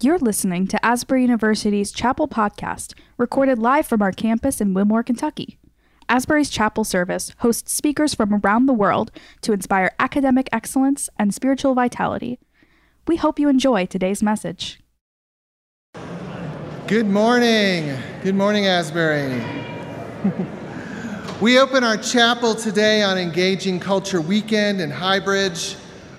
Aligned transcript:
You're 0.00 0.18
listening 0.18 0.68
to 0.68 0.86
Asbury 0.86 1.22
University's 1.22 1.90
Chapel 1.90 2.28
Podcast, 2.28 2.94
recorded 3.16 3.58
live 3.58 3.84
from 3.84 4.00
our 4.00 4.12
campus 4.12 4.60
in 4.60 4.72
Wilmore, 4.72 5.02
Kentucky. 5.02 5.58
Asbury's 6.08 6.50
Chapel 6.50 6.84
Service 6.84 7.32
hosts 7.38 7.72
speakers 7.72 8.14
from 8.14 8.32
around 8.32 8.66
the 8.66 8.72
world 8.72 9.10
to 9.40 9.52
inspire 9.52 9.90
academic 9.98 10.48
excellence 10.52 11.10
and 11.18 11.34
spiritual 11.34 11.74
vitality. 11.74 12.38
We 13.08 13.16
hope 13.16 13.40
you 13.40 13.48
enjoy 13.48 13.86
today's 13.86 14.22
message. 14.22 14.78
Good 16.86 17.08
morning. 17.08 17.92
Good 18.22 18.36
morning, 18.36 18.66
Asbury. 18.66 19.42
we 21.40 21.58
open 21.58 21.82
our 21.82 21.96
chapel 21.96 22.54
today 22.54 23.02
on 23.02 23.18
Engaging 23.18 23.80
Culture 23.80 24.20
Weekend 24.20 24.80
in 24.80 24.92
Highbridge. 24.92 25.76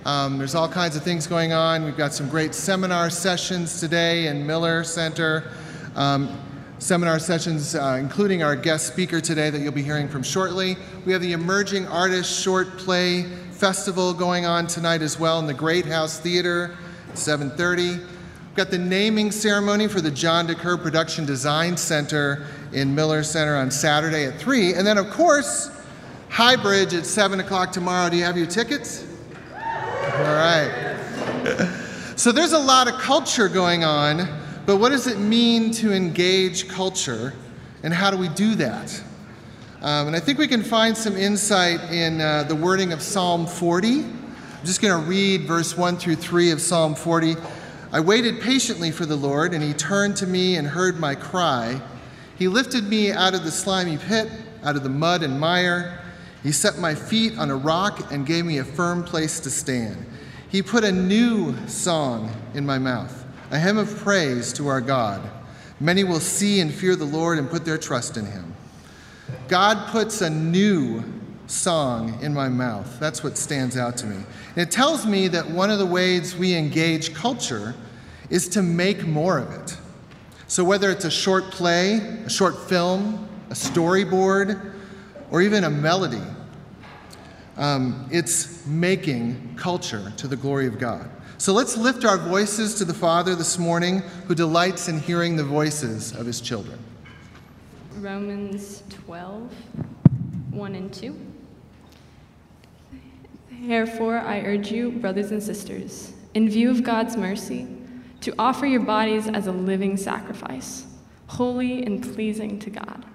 Um, 0.10 0.40
there's 0.40 0.56
all 0.56 0.68
kinds 0.68 0.96
of 0.96 1.04
things 1.04 1.28
going 1.28 1.54
on. 1.54 1.86
We've 1.86 1.96
got 1.96 2.16
some 2.16 2.30
great 2.30 2.56
seminar 2.56 3.12
sessions 3.12 3.80
today 3.80 4.26
in 4.26 4.44
Miller 4.44 4.84
Center. 4.84 5.52
Um, 5.96 6.36
seminar 6.80 7.20
sessions, 7.20 7.76
uh, 7.76 7.96
including 8.00 8.42
our 8.42 8.56
guest 8.56 8.88
speaker 8.88 9.22
today 9.22 9.52
that 9.52 9.60
you'll 9.60 9.72
be 9.72 9.84
hearing 9.84 10.08
from 10.08 10.24
shortly. 10.24 10.78
We 11.06 11.14
have 11.14 11.22
the 11.22 11.34
Emerging 11.34 11.86
Artist 11.86 12.42
Short 12.42 12.76
Play 12.80 13.26
Festival 13.52 14.12
going 14.16 14.48
on 14.48 14.66
tonight 14.66 15.04
as 15.04 15.20
well 15.20 15.38
in 15.38 15.46
the 15.46 15.54
Great 15.54 15.86
House 15.86 16.18
Theater, 16.18 16.76
7:30. 17.14 17.98
We've 18.00 18.56
got 18.56 18.72
the 18.72 18.80
naming 18.80 19.30
ceremony 19.30 19.88
for 19.88 20.02
the 20.02 20.10
John 20.10 20.48
Decker 20.48 20.78
Production 20.78 21.24
Design 21.24 21.78
Center 21.78 22.48
in 22.74 22.96
Miller 22.96 23.22
Center 23.22 23.56
on 23.56 23.70
Saturday 23.70 24.26
at 24.26 24.40
3. 24.40 24.74
And 24.74 24.88
then, 24.88 24.98
of 24.98 25.12
course, 25.12 25.70
Highbridge 26.32 26.98
at 26.98 27.06
7 27.06 27.40
o'clock 27.40 27.72
tomorrow. 27.72 28.10
Do 28.10 28.18
you 28.18 28.24
have 28.24 28.38
your 28.38 28.48
tickets? 28.48 29.06
All 30.12 30.24
right. 30.24 31.70
So 32.16 32.32
there's 32.32 32.54
a 32.54 32.60
lot 32.60 32.88
of 32.88 33.00
culture 33.00 33.48
going 33.48 33.84
on, 33.84 34.28
but 34.66 34.78
what 34.78 34.90
does 34.90 35.06
it 35.06 35.20
mean 35.20 35.70
to 35.74 35.94
engage 35.94 36.68
culture, 36.68 37.34
and 37.84 37.94
how 37.94 38.10
do 38.10 38.18
we 38.18 38.28
do 38.30 38.56
that? 38.56 39.04
Um, 39.82 40.08
and 40.08 40.16
I 40.16 40.20
think 40.20 40.40
we 40.40 40.48
can 40.48 40.64
find 40.64 40.98
some 40.98 41.16
insight 41.16 41.80
in 41.92 42.20
uh, 42.22 42.44
the 42.44 42.56
wording 42.56 42.92
of 42.92 43.04
Psalm 43.04 43.46
40. 43.46 44.00
I'm 44.00 44.66
just 44.66 44.82
going 44.82 45.00
to 45.00 45.08
read 45.08 45.44
verse 45.44 45.78
1 45.78 45.98
through 45.98 46.16
3 46.16 46.52
of 46.52 46.60
Psalm 46.60 46.96
40. 46.96 47.36
I 47.92 48.00
waited 48.00 48.42
patiently 48.42 48.90
for 48.90 49.06
the 49.06 49.16
Lord, 49.16 49.54
and 49.54 49.64
he 49.64 49.74
turned 49.74 50.18
to 50.18 50.28
me 50.28 50.56
and 50.58 50.68
heard 50.68 51.00
my 51.00 51.14
cry. 51.14 51.80
He 52.38 52.48
lifted 52.48 52.86
me 52.86 53.12
out 53.12 53.36
of 53.36 53.44
the 53.44 53.52
slimy 53.52 53.98
pit, 53.98 54.28
out 54.64 54.76
of 54.76 54.82
the 54.82 54.90
mud 54.90 55.22
and 55.22 55.40
mire. 55.40 56.02
He 56.44 56.52
set 56.52 56.78
my 56.78 56.96
feet 56.96 57.38
on 57.38 57.50
a 57.50 57.56
rock 57.56 58.12
and 58.12 58.26
gave 58.26 58.46
me 58.46 58.60
a 58.60 58.64
firm 58.64 59.04
place 59.04 59.40
to 59.42 59.50
stand. 59.50 60.06
He 60.50 60.62
put 60.62 60.84
a 60.84 60.92
new 60.92 61.56
song 61.68 62.32
in 62.54 62.66
my 62.66 62.80
mouth, 62.80 63.26
a 63.52 63.60
hymn 63.60 63.78
of 63.78 63.96
praise 63.98 64.54
to 64.54 64.68
our 64.68 64.82
God. 64.82 65.22
Many 65.80 66.04
will 66.04 66.20
see 66.20 66.60
and 66.60 66.74
fear 66.74 66.96
the 66.96 67.06
Lord 67.06 67.38
and 67.38 67.50
put 67.50 67.66
their 67.66 67.78
trust 67.78 68.18
in 68.18 68.26
him. 68.26 68.56
God 69.48 69.90
puts 69.90 70.22
a 70.22 70.30
new 70.30 71.04
song 71.48 72.18
in 72.22 72.34
my 72.34 72.50
mouth. 72.50 73.00
That's 73.00 73.24
what 73.24 73.38
stands 73.38 73.78
out 73.78 73.98
to 73.98 74.06
me. 74.06 74.16
And 74.16 74.58
it 74.58 74.72
tells 74.72 75.06
me 75.06 75.28
that 75.30 75.50
one 75.50 75.70
of 75.70 75.80
the 75.80 75.86
ways 75.86 76.36
we 76.36 76.56
engage 76.56 77.14
culture 77.14 77.76
is 78.30 78.48
to 78.50 78.62
make 78.62 79.06
more 79.06 79.38
of 79.38 79.52
it. 79.52 79.78
So, 80.48 80.64
whether 80.64 80.90
it's 80.90 81.06
a 81.06 81.12
short 81.12 81.52
play, 81.52 81.98
a 82.26 82.30
short 82.30 82.58
film, 82.68 83.28
a 83.50 83.54
storyboard, 83.54 84.79
or 85.32 85.42
even 85.42 85.64
a 85.64 85.70
melody. 85.70 86.22
Um, 87.58 88.08
it's 88.12 88.66
making 88.66 89.56
culture 89.58 90.14
to 90.18 90.28
the 90.28 90.36
glory 90.36 90.66
of 90.66 90.80
God. 90.80 91.10
So 91.38 91.54
let's 91.54 91.78
lift 91.78 92.06
our 92.06 92.18
voices 92.18 92.76
to 92.76 92.86
the 92.86 92.94
Father 92.94 93.36
this 93.36 93.58
morning 93.58 94.00
who 94.28 94.36
delights 94.36 94.88
in 94.88 95.00
hearing 95.00 95.36
the 95.36 95.44
voices 95.44 96.14
of 96.14 96.26
his 96.26 96.42
children. 96.42 96.80
Romans 97.96 98.84
12, 99.06 99.52
1 100.52 100.76
and 100.76 100.94
2. 100.94 101.16
Therefore, 103.62 104.20
I 104.20 104.42
urge 104.42 104.72
you, 104.72 104.92
brothers 104.92 105.32
and 105.32 105.44
sisters, 105.44 106.14
in 106.34 106.50
view 106.50 106.70
of 106.70 106.84
God's 106.84 107.18
mercy, 107.18 107.68
to 108.22 108.34
offer 108.40 108.66
your 108.66 108.82
bodies 108.82 109.28
as 109.28 109.48
a 109.48 109.52
living 109.52 109.98
sacrifice, 109.98 110.86
holy 111.28 111.84
and 111.84 112.02
pleasing 112.02 112.60
to 112.60 112.70
God. 112.70 113.06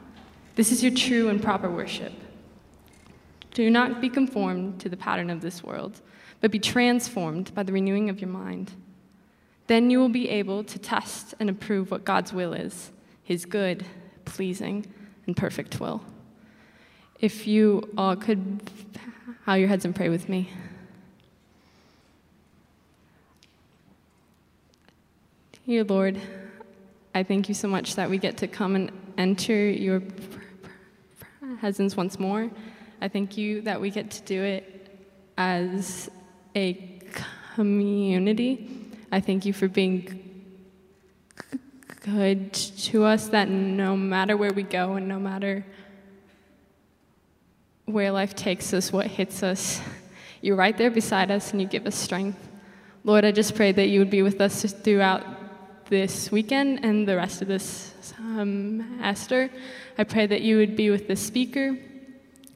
This 0.55 0.71
is 0.71 0.83
your 0.83 0.93
true 0.93 1.29
and 1.29 1.43
proper 1.43 1.69
worship. 1.69 2.13
Do 3.53 3.71
not 3.71 4.01
be 4.01 4.09
conformed 4.09 4.81
to 4.81 4.89
the 4.89 4.97
pattern 4.97 5.31
of 5.31 5.41
this 5.41 5.63
world, 5.63 6.01
but 6.41 6.51
be 6.51 6.59
transformed 6.59 7.55
by 7.55 7.63
the 7.63 7.73
renewing 7.73 8.09
of 8.11 8.21
your 8.21 8.31
mind. 8.31 8.73
Then 9.67 9.91
you 9.91 9.99
will 9.99 10.09
be 10.09 10.29
able 10.29 10.63
to 10.65 10.79
test 10.79 11.35
and 11.41 11.49
approve 11.49 11.91
what 11.91 12.05
God's 12.05 12.33
will 12.33 12.53
is, 12.53 12.91
his 13.23 13.47
good, 13.47 13.85
pleasing, 14.25 14.87
and 15.27 15.37
perfect 15.37 15.81
will. 15.81 16.03
If 17.21 17.47
you 17.47 17.89
all 17.97 18.17
could 18.17 18.61
bow 19.47 19.55
your 19.55 19.69
heads 19.69 19.85
and 19.85 19.95
pray 19.95 20.09
with 20.09 20.29
me. 20.29 20.51
Dear 25.67 25.85
Lord, 25.85 26.21
I 27.15 27.23
thank 27.23 27.49
you 27.49 27.55
so 27.55 27.69
much 27.69 27.95
that 27.95 28.11
we 28.11 28.19
get 28.19 28.37
to 28.39 28.47
come 28.47 28.77
and 28.77 28.93
enter 29.17 29.71
your 29.71 30.03
presence 31.59 31.97
once 31.97 32.19
more. 32.19 32.51
I 33.01 33.09
thank 33.09 33.37
you 33.37 33.63
that 33.63 33.81
we 33.81 33.91
get 33.91 34.11
to 34.13 34.23
do 34.23 34.43
it 34.43 34.99
as 35.37 36.11
a 36.55 36.75
community. 37.55 38.89
I 39.11 39.21
thank 39.21 39.45
you 39.45 39.53
for 39.53 39.69
being 39.69 40.21
good 42.01 42.53
to 42.53 43.05
us, 43.05 43.29
that 43.29 43.49
no 43.49 43.97
matter 43.97 44.37
where 44.37 44.53
we 44.53 44.63
go 44.63 44.95
and 44.95 45.09
no 45.09 45.19
matter 45.19 45.65
where 47.87 48.11
life 48.11 48.35
takes 48.35 48.73
us, 48.75 48.93
what 48.93 49.07
hits 49.07 49.43
us, 49.43 49.81
you're 50.41 50.57
right 50.57 50.77
there 50.77 50.91
beside 50.91 51.31
us 51.31 51.53
and 51.53 51.61
you 51.61 51.67
give 51.67 51.87
us 51.87 51.95
strength. 51.95 52.39
Lord, 53.05 53.25
I 53.25 53.33
just 53.33 53.55
pray 53.55 53.73
that 53.73 53.87
you 53.89 53.99
would 53.99 54.11
be 54.11 54.23
with 54.23 54.41
us 54.41 54.63
throughout 54.73 55.34
this 55.95 56.33
weekend 56.33 56.85
and 56.85 57.07
the 57.07 57.15
rest 57.15 57.41
of 57.41 57.47
this 57.47 57.95
um, 58.19 58.99
Esther. 59.01 59.49
I 59.97 60.03
pray 60.03 60.27
that 60.27 60.41
you 60.41 60.57
would 60.57 60.75
be 60.75 60.91
with 60.91 61.07
the 61.07 61.15
speaker 61.15 61.79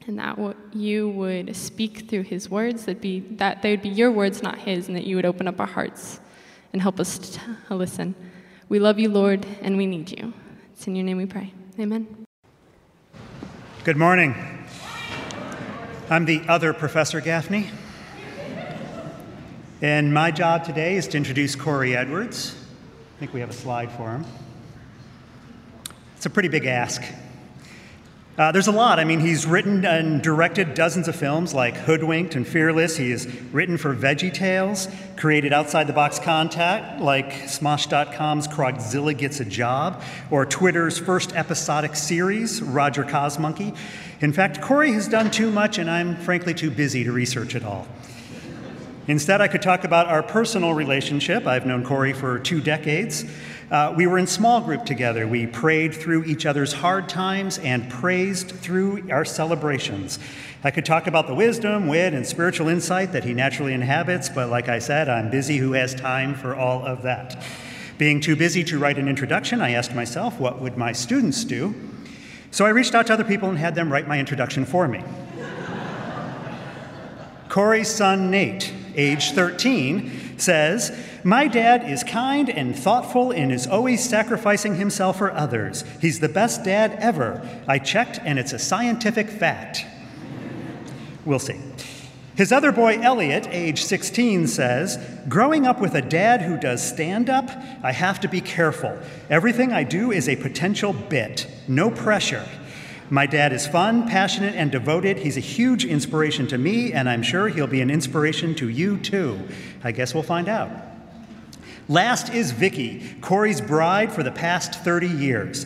and 0.09 0.19
that 0.19 0.57
you 0.75 1.09
would 1.11 1.55
speak 1.55 2.09
through 2.09 2.23
his 2.23 2.51
words, 2.51 2.87
that, 2.87 3.01
be, 3.01 3.21
that 3.37 3.63
they 3.63 3.71
would 3.71 3.83
be 3.83 3.91
your 3.91 4.11
words, 4.11 4.43
not 4.43 4.59
his, 4.59 4.89
and 4.89 4.97
that 4.97 5.05
you 5.05 5.15
would 5.15 5.25
open 5.25 5.47
up 5.47 5.61
our 5.61 5.69
hearts 5.69 6.19
and 6.73 6.83
help 6.83 6.99
us 6.99 7.39
to 7.69 7.75
listen. 7.77 8.17
We 8.69 8.81
love 8.81 8.99
you, 8.99 9.09
Lord, 9.09 9.47
and 9.63 9.77
we 9.77 9.87
need 9.87 10.11
you. 10.11 10.33
It's 10.73 10.89
in 10.89 10.97
your 10.97 11.05
name 11.05 11.19
we 11.19 11.27
pray. 11.27 11.53
Amen. 11.79 12.27
Good 13.85 13.97
morning. 13.97 14.35
I'm 16.11 16.25
the 16.25 16.43
other 16.49 16.73
Professor 16.73 17.21
Gaffney. 17.21 17.71
And 19.81 20.13
my 20.13 20.33
job 20.33 20.65
today 20.65 20.97
is 20.97 21.07
to 21.09 21.17
introduce 21.17 21.55
Cory 21.55 21.97
Edwards. 21.97 22.58
I 23.19 23.21
think 23.21 23.35
we 23.35 23.41
have 23.41 23.51
a 23.51 23.53
slide 23.53 23.91
for 23.91 24.13
him. 24.13 24.25
It's 26.17 26.27
a 26.27 26.31
pretty 26.31 26.49
big 26.49 26.67
ask. 26.67 27.03
Uh, 28.39 28.53
there's 28.53 28.69
a 28.69 28.73
lot. 28.73 29.01
I 29.01 29.05
mean, 29.05 29.19
he's 29.19 29.45
written 29.45 29.85
and 29.85 30.23
directed 30.23 30.75
dozens 30.75 31.09
of 31.09 31.17
films 31.17 31.53
like 31.53 31.77
Hoodwinked 31.77 32.37
and 32.37 32.47
Fearless. 32.47 32.97
He 32.97 33.11
has 33.11 33.27
written 33.53 33.77
for 33.77 33.93
Veggie 33.93 34.33
Tales, 34.33 34.87
created 35.17 35.53
outside 35.53 35.89
the 35.89 35.93
box 35.93 36.21
content 36.21 37.03
like 37.03 37.33
Smosh.com's 37.33 38.47
Crogzilla 38.47 39.19
Gets 39.19 39.41
a 39.41 39.45
Job, 39.45 40.01
or 40.31 40.47
Twitter's 40.47 40.97
first 40.97 41.35
episodic 41.35 41.97
series, 41.97 42.63
Roger 42.63 43.03
Cosmonkey. 43.03 43.77
In 44.21 44.33
fact, 44.33 44.61
Cory 44.61 44.93
has 44.93 45.09
done 45.09 45.33
too 45.33 45.51
much, 45.51 45.79
and 45.79 45.91
I'm 45.91 46.15
frankly 46.19 46.55
too 46.55 46.71
busy 46.71 47.03
to 47.03 47.11
research 47.11 47.57
it 47.57 47.65
all. 47.65 47.89
Instead, 49.09 49.41
I 49.41 49.49
could 49.49 49.63
talk 49.63 49.85
about 49.85 50.07
our 50.07 50.23
personal 50.23 50.75
relationship. 50.75 51.47
I've 51.47 51.65
known 51.65 51.83
Cory 51.83 52.13
for 52.13 52.39
two 52.39 52.61
decades. 52.61 53.25
Uh, 53.71 53.95
we 53.97 54.07
were 54.07 54.19
in 54.19 54.27
small 54.27 54.61
group 54.61 54.85
together. 54.85 55.27
We 55.27 55.47
prayed 55.47 55.95
through 55.95 56.25
each 56.25 56.45
other's 56.45 56.75
hard 56.75 57.09
times 57.09 57.59
and 57.59 57.89
praised 57.89 58.51
through 58.51 59.11
our 59.11 59.25
celebrations. 59.25 60.19
I 60.63 60.71
could 60.71 60.85
talk 60.85 61.07
about 61.07 61.27
the 61.27 61.35
wisdom, 61.35 61.87
wit, 61.87 62.13
and 62.13 62.27
spiritual 62.27 62.69
insight 62.69 63.13
that 63.13 63.25
he 63.25 63.33
naturally 63.33 63.73
inhabits, 63.73 64.29
but 64.29 64.51
like 64.51 64.69
I 64.69 64.79
said, 64.79 65.09
I'm 65.09 65.31
busy. 65.31 65.57
Who 65.57 65.73
has 65.73 65.95
time 65.95 66.35
for 66.35 66.55
all 66.55 66.85
of 66.85 67.01
that? 67.03 67.43
Being 67.97 68.21
too 68.21 68.37
busy 68.37 68.63
to 68.65 68.79
write 68.79 68.99
an 68.99 69.09
introduction, 69.09 69.63
I 69.63 69.71
asked 69.71 69.95
myself, 69.95 70.39
what 70.39 70.61
would 70.61 70.77
my 70.77 70.93
students 70.93 71.45
do? 71.45 71.75
So 72.51 72.67
I 72.67 72.71
reached 72.71 72.95
out 72.95 73.07
to 73.07 73.15
other 73.15 73.25
people 73.25 73.49
and 73.49 73.57
had 73.57 73.75
them 73.75 73.91
write 73.91 74.07
my 74.07 74.19
introduction 74.19 74.67
for 74.67 74.87
me. 74.87 75.03
Cory's 77.49 77.89
son, 77.89 78.31
Nate, 78.31 78.73
age 78.95 79.33
13, 79.33 80.39
says, 80.39 80.97
My 81.25 81.49
dad 81.49 81.91
is 81.91 82.05
kind 82.05 82.51
and 82.51 82.77
thoughtful 82.77 83.31
and 83.31 83.51
is 83.51 83.67
always 83.67 84.07
sacrificing 84.07 84.77
himself 84.77 85.19
for 85.19 85.33
others. 85.33 85.85
He's 86.01 86.21
the 86.21 86.29
best 86.29 86.65
dad 86.65 86.97
ever. 87.01 87.47
I 87.67 87.79
checked 87.79 88.21
and 88.25 88.39
it's 88.39 88.53
a 88.53 88.59
scientific 88.59 89.29
fact. 89.29 89.85
We'll 91.25 91.39
see. 91.39 91.61
His 92.39 92.53
other 92.53 92.71
boy, 92.71 93.01
Elliot, 93.01 93.49
age 93.51 93.83
16, 93.83 94.47
says, 94.47 94.97
Growing 95.29 95.67
up 95.67 95.81
with 95.81 95.95
a 95.95 96.03
dad 96.03 96.41
who 96.41 96.57
does 96.57 96.87
stand 96.87 97.29
up, 97.29 97.51
I 97.83 97.91
have 97.91 98.21
to 98.21 98.29
be 98.29 98.41
careful. 98.41 98.97
Everything 99.29 99.73
I 99.73 99.83
do 99.83 100.13
is 100.13 100.29
a 100.29 100.37
potential 100.37 100.93
bit, 100.93 101.49
no 101.67 101.91
pressure. 101.91 102.47
My 103.11 103.25
dad 103.25 103.55
is 103.55 103.67
fun, 103.67 104.07
passionate, 104.07 104.55
and 104.55 104.71
devoted. 104.71 105.19
He's 105.19 105.39
a 105.39 105.41
huge 105.41 105.85
inspiration 105.85 106.47
to 106.49 106.59
me, 106.59 106.93
and 106.93 107.09
I'm 107.09 107.23
sure 107.23 107.49
he'll 107.49 107.67
be 107.67 107.81
an 107.81 107.91
inspiration 107.91 108.55
to 108.57 108.69
you 108.69 108.99
too. 108.99 109.49
I 109.83 109.93
guess 109.93 110.13
we'll 110.13 110.23
find 110.23 110.49
out. 110.49 110.71
Last 111.89 112.35
is 112.35 112.51
Vicky, 112.51 113.17
Cory's 113.23 113.63
bride 113.63 114.13
for 114.13 114.23
the 114.23 114.31
past 114.31 114.75
30 114.85 115.09
years. 115.09 115.65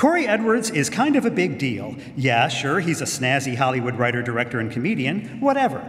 Cory 0.00 0.26
Edwards 0.26 0.70
is 0.70 0.88
kind 0.88 1.14
of 1.14 1.26
a 1.26 1.30
big 1.30 1.58
deal. 1.58 1.94
Yeah, 2.16 2.48
sure, 2.48 2.80
he's 2.80 3.02
a 3.02 3.04
snazzy 3.04 3.54
Hollywood 3.54 3.96
writer, 3.96 4.22
director, 4.22 4.58
and 4.58 4.72
comedian, 4.72 5.38
whatever. 5.40 5.80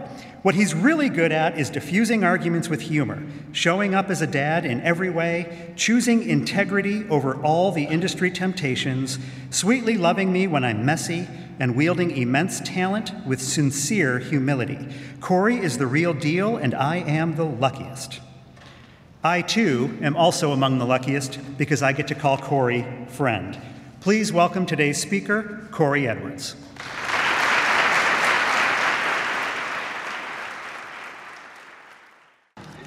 What 0.42 0.54
he's 0.54 0.74
really 0.74 1.08
good 1.08 1.32
at 1.32 1.58
is 1.58 1.70
diffusing 1.70 2.22
arguments 2.22 2.68
with 2.68 2.82
humor, 2.82 3.22
showing 3.52 3.94
up 3.94 4.10
as 4.10 4.20
a 4.20 4.26
dad 4.26 4.66
in 4.66 4.82
every 4.82 5.08
way, 5.08 5.72
choosing 5.76 6.28
integrity 6.28 7.08
over 7.08 7.40
all 7.40 7.72
the 7.72 7.84
industry 7.84 8.30
temptations, 8.30 9.18
sweetly 9.48 9.96
loving 9.96 10.30
me 10.30 10.46
when 10.46 10.62
I'm 10.62 10.84
messy, 10.84 11.26
and 11.58 11.74
wielding 11.74 12.10
immense 12.10 12.60
talent 12.60 13.12
with 13.26 13.40
sincere 13.40 14.18
humility. 14.18 14.88
Cory 15.22 15.56
is 15.56 15.78
the 15.78 15.86
real 15.86 16.12
deal, 16.12 16.58
and 16.58 16.74
I 16.74 16.96
am 16.96 17.36
the 17.36 17.46
luckiest. 17.46 18.20
I, 19.24 19.40
too, 19.40 19.96
am 20.02 20.16
also 20.16 20.52
among 20.52 20.80
the 20.80 20.84
luckiest 20.84 21.56
because 21.56 21.82
I 21.82 21.94
get 21.94 22.08
to 22.08 22.14
call 22.14 22.36
Cory 22.36 22.84
friend. 23.08 23.58
Please 24.02 24.32
welcome 24.32 24.66
today's 24.66 25.00
speaker, 25.00 25.60
Cory 25.70 26.08
Edwards. 26.08 26.56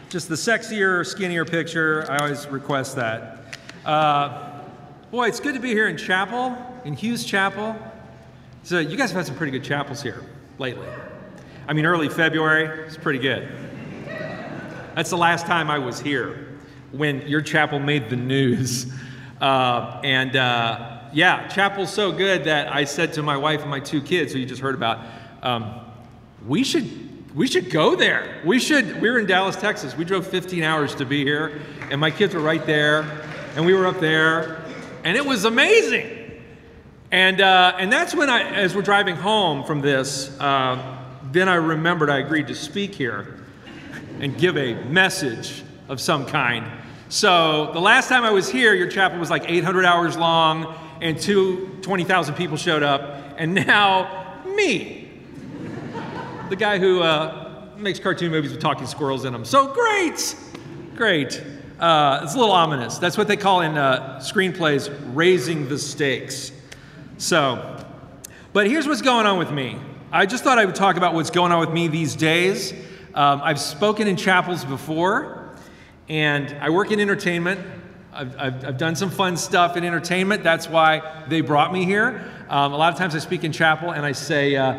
Just 0.10 0.28
the 0.28 0.36
sexier, 0.36 1.06
skinnier 1.06 1.46
picture. 1.46 2.06
I 2.12 2.18
always 2.18 2.46
request 2.48 2.98
that. 2.98 3.46
Uh, 3.86 4.60
boy, 5.10 5.30
it's 5.30 5.40
good 5.40 5.54
to 5.54 5.62
be 5.62 5.70
here 5.70 5.88
in 5.88 5.96
Chapel, 5.96 6.54
in 6.84 6.94
Hughes 6.94 7.24
Chapel. 7.24 7.78
So, 8.64 8.80
you 8.80 8.98
guys 8.98 9.12
have 9.12 9.20
had 9.20 9.26
some 9.26 9.38
pretty 9.38 9.58
good 9.58 9.64
chapels 9.64 10.04
here 10.04 10.22
lately. 10.60 10.90
I 11.70 11.72
mean, 11.72 11.86
early 11.86 12.10
February, 12.10 12.86
it's 12.86 12.98
pretty 12.98 13.20
good. 13.20 13.50
That's 14.96 15.12
the 15.12 15.18
last 15.18 15.46
time 15.46 15.70
I 15.70 15.80
was 15.80 15.98
here 15.98 16.58
when 16.92 17.22
your 17.22 17.42
chapel 17.42 17.80
made 17.80 18.10
the 18.10 18.18
news. 18.18 18.92
Uh, 19.40 20.02
and 20.04 20.36
uh, 20.36 20.95
yeah, 21.16 21.48
chapel's 21.48 21.94
so 21.94 22.12
good 22.12 22.44
that 22.44 22.76
I 22.76 22.84
said 22.84 23.14
to 23.14 23.24
my 23.24 23.38
wife 23.38 23.62
and 23.62 23.70
my 23.70 23.80
two 23.80 24.02
kids, 24.02 24.34
who 24.34 24.40
you 24.40 24.46
just 24.46 24.62
heard 24.62 24.76
about, 24.76 25.00
um, 25.42 25.80
we 26.46 26.62
should 26.62 26.86
we 27.34 27.48
should 27.48 27.70
go 27.70 27.96
there. 27.96 28.42
We 28.46 28.60
should. 28.60 29.02
We 29.02 29.10
were 29.10 29.20
in 29.20 29.26
Dallas, 29.26 29.56
Texas. 29.56 29.96
We 29.96 30.04
drove 30.04 30.28
15 30.28 30.62
hours 30.64 30.94
to 30.96 31.06
be 31.06 31.24
here, 31.24 31.62
and 31.90 32.02
my 32.02 32.12
kids 32.12 32.34
were 32.34 32.42
right 32.42 32.66
there, 32.66 33.24
and 33.56 33.66
we 33.66 33.74
were 33.74 33.88
up 33.88 34.02
there, 34.02 34.62
and 35.06 35.16
it 35.16 35.26
was 35.26 35.46
amazing. 35.46 36.42
And 37.12 37.40
uh, 37.40 37.78
and 37.80 37.92
that's 37.92 38.14
when 38.14 38.30
I, 38.30 38.42
as 38.52 38.76
we're 38.76 38.82
driving 38.82 39.16
home 39.16 39.64
from 39.64 39.80
this, 39.80 40.38
uh, 40.42 40.98
then 41.32 41.48
I 41.48 41.56
remembered 41.56 42.10
I 42.10 42.18
agreed 42.18 42.48
to 42.48 42.56
speak 42.56 42.94
here 42.94 43.40
and 44.20 44.38
give 44.38 44.58
a 44.58 44.74
message 44.84 45.64
of 45.88 46.02
some 46.02 46.26
kind. 46.26 46.66
So 47.08 47.72
the 47.72 47.80
last 47.80 48.10
time 48.10 48.26
I 48.26 48.32
was 48.32 48.50
here, 48.50 48.74
your 48.74 48.90
chapel 48.90 49.18
was 49.18 49.30
like 49.30 49.50
800 49.50 49.86
hours 49.86 50.18
long 50.18 50.76
and 51.06 51.22
two 51.22 51.70
20,000 51.84 52.34
people 52.34 52.58
showed 52.58 52.82
up, 52.82 53.36
and 53.38 53.54
now 53.54 54.42
me, 54.44 55.12
the 56.50 56.56
guy 56.56 56.80
who 56.80 57.00
uh, 57.02 57.68
makes 57.78 58.00
cartoon 58.00 58.32
movies 58.32 58.52
with 58.52 58.60
talking 58.60 58.88
squirrels 58.88 59.24
in 59.24 59.32
them. 59.32 59.46
So 59.46 59.72
great, 59.72 60.36
great. 60.96 61.44
Uh, 61.80 62.22
it's 62.24 62.34
a 62.34 62.40
little 62.40 62.52
ominous. 62.52 62.98
That's 62.98 63.20
what 63.20 63.28
they 63.28 63.38
call 63.38 63.62
in 63.62 63.78
uh, 63.78 64.20
screenplays 64.20 64.92
raising 65.14 65.70
the 65.70 65.78
stakes. 65.78 66.52
So, 67.20 67.86
but 68.52 68.66
here's 68.66 68.88
what's 68.88 69.04
going 69.04 69.28
on 69.28 69.38
with 69.38 69.52
me. 69.52 69.78
I 70.12 70.26
just 70.26 70.44
thought 70.44 70.58
I 70.58 70.66
would 70.66 70.74
talk 70.74 70.98
about 70.98 71.14
what's 71.14 71.30
going 71.30 71.52
on 71.52 71.60
with 71.60 71.72
me 71.72 71.88
these 71.88 72.16
days. 72.16 72.74
Um, 73.14 73.42
I've 73.44 73.60
spoken 73.60 74.08
in 74.08 74.16
chapels 74.16 74.66
before, 74.66 75.52
and 76.10 76.58
I 76.60 76.72
work 76.72 76.90
in 76.90 77.00
entertainment. 77.00 77.75
I've, 78.16 78.40
I've, 78.40 78.66
I've, 78.66 78.78
done 78.78 78.96
some 78.96 79.10
fun 79.10 79.36
stuff 79.36 79.76
in 79.76 79.84
entertainment. 79.84 80.42
That's 80.42 80.70
why 80.70 81.26
they 81.28 81.42
brought 81.42 81.74
me 81.74 81.84
here. 81.84 82.32
Um, 82.48 82.72
a 82.72 82.78
lot 82.78 82.94
of 82.94 82.98
times 82.98 83.14
I 83.14 83.20
speak 83.20 83.44
in 83.44 83.52
chapel 83.52 83.92
and 83.92 84.06
I 84.06 84.14
say, 84.14 84.56
uh, 84.56 84.74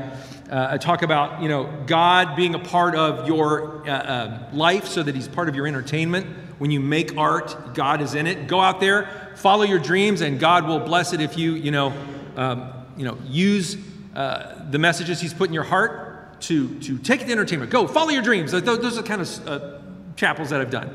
uh, 0.51 0.69
I 0.71 0.79
talk 0.79 1.03
about, 1.03 1.43
you 1.43 1.49
know, 1.51 1.71
God 1.87 2.35
being 2.35 2.55
a 2.55 2.59
part 2.59 2.95
of 2.95 3.29
your 3.29 3.87
uh, 3.87 3.93
uh, 3.93 4.49
life 4.55 4.87
so 4.87 5.03
that 5.03 5.15
He's 5.15 5.29
part 5.29 5.51
of 5.51 5.55
your 5.55 5.67
entertainment. 5.67 6.27
When 6.59 6.71
you 6.71 6.81
make 6.81 7.19
art, 7.19 7.75
God 7.75 8.01
is 8.01 8.15
in 8.15 8.27
it. 8.27 8.49
Go 8.49 8.59
out 8.61 8.81
there, 8.81 9.35
follow 9.37 9.65
your 9.65 9.81
dreams, 9.81 10.23
and 10.23 10.41
God 10.41 10.67
will 10.67 10.81
bless 10.81 11.13
it 11.13 11.21
if 11.21 11.37
you, 11.37 11.53
you 11.53 11.71
know, 11.71 11.93
um, 12.37 12.73
you 12.97 13.05
know, 13.05 13.19
use 13.27 13.77
uh, 14.15 14.65
the 14.71 14.79
messages 14.79 15.21
He's 15.21 15.35
put 15.35 15.49
in 15.49 15.55
your 15.55 15.65
heart 15.65 16.41
to 16.43 16.79
to 16.81 16.97
take 16.99 17.21
to 17.21 17.31
entertainment. 17.31 17.71
Go 17.71 17.87
follow 17.87 18.11
your 18.11 18.23
dreams. 18.23 18.53
Those, 18.53 18.63
those 18.63 18.99
are 18.99 19.03
the 19.03 19.09
kind 19.09 19.21
of 19.21 19.49
uh, 19.49 19.79
chapels 20.17 20.49
that 20.51 20.63
I've 20.63 20.71
done. 20.71 20.95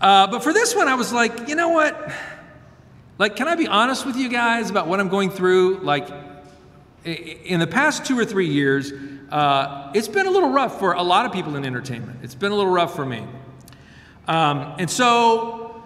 Uh, 0.00 0.28
but 0.28 0.44
for 0.44 0.52
this 0.52 0.74
one, 0.74 0.88
I 0.88 0.94
was 0.94 1.12
like, 1.12 1.48
you 1.48 1.56
know 1.56 1.70
what? 1.70 2.12
Like, 3.18 3.34
can 3.34 3.48
I 3.48 3.56
be 3.56 3.66
honest 3.66 4.06
with 4.06 4.16
you 4.16 4.28
guys 4.28 4.70
about 4.70 4.86
what 4.86 5.00
I'm 5.00 5.08
going 5.08 5.30
through? 5.30 5.78
Like, 5.78 6.08
in 7.04 7.58
the 7.58 7.66
past 7.66 8.04
two 8.04 8.16
or 8.18 8.24
three 8.24 8.48
years, 8.48 8.92
uh, 9.30 9.90
it's 9.94 10.06
been 10.06 10.26
a 10.26 10.30
little 10.30 10.50
rough 10.50 10.78
for 10.78 10.92
a 10.92 11.02
lot 11.02 11.26
of 11.26 11.32
people 11.32 11.56
in 11.56 11.64
entertainment. 11.64 12.20
It's 12.22 12.34
been 12.34 12.52
a 12.52 12.54
little 12.54 12.70
rough 12.70 12.94
for 12.94 13.04
me. 13.04 13.26
Um, 14.28 14.74
and 14.78 14.88
so, 14.88 15.82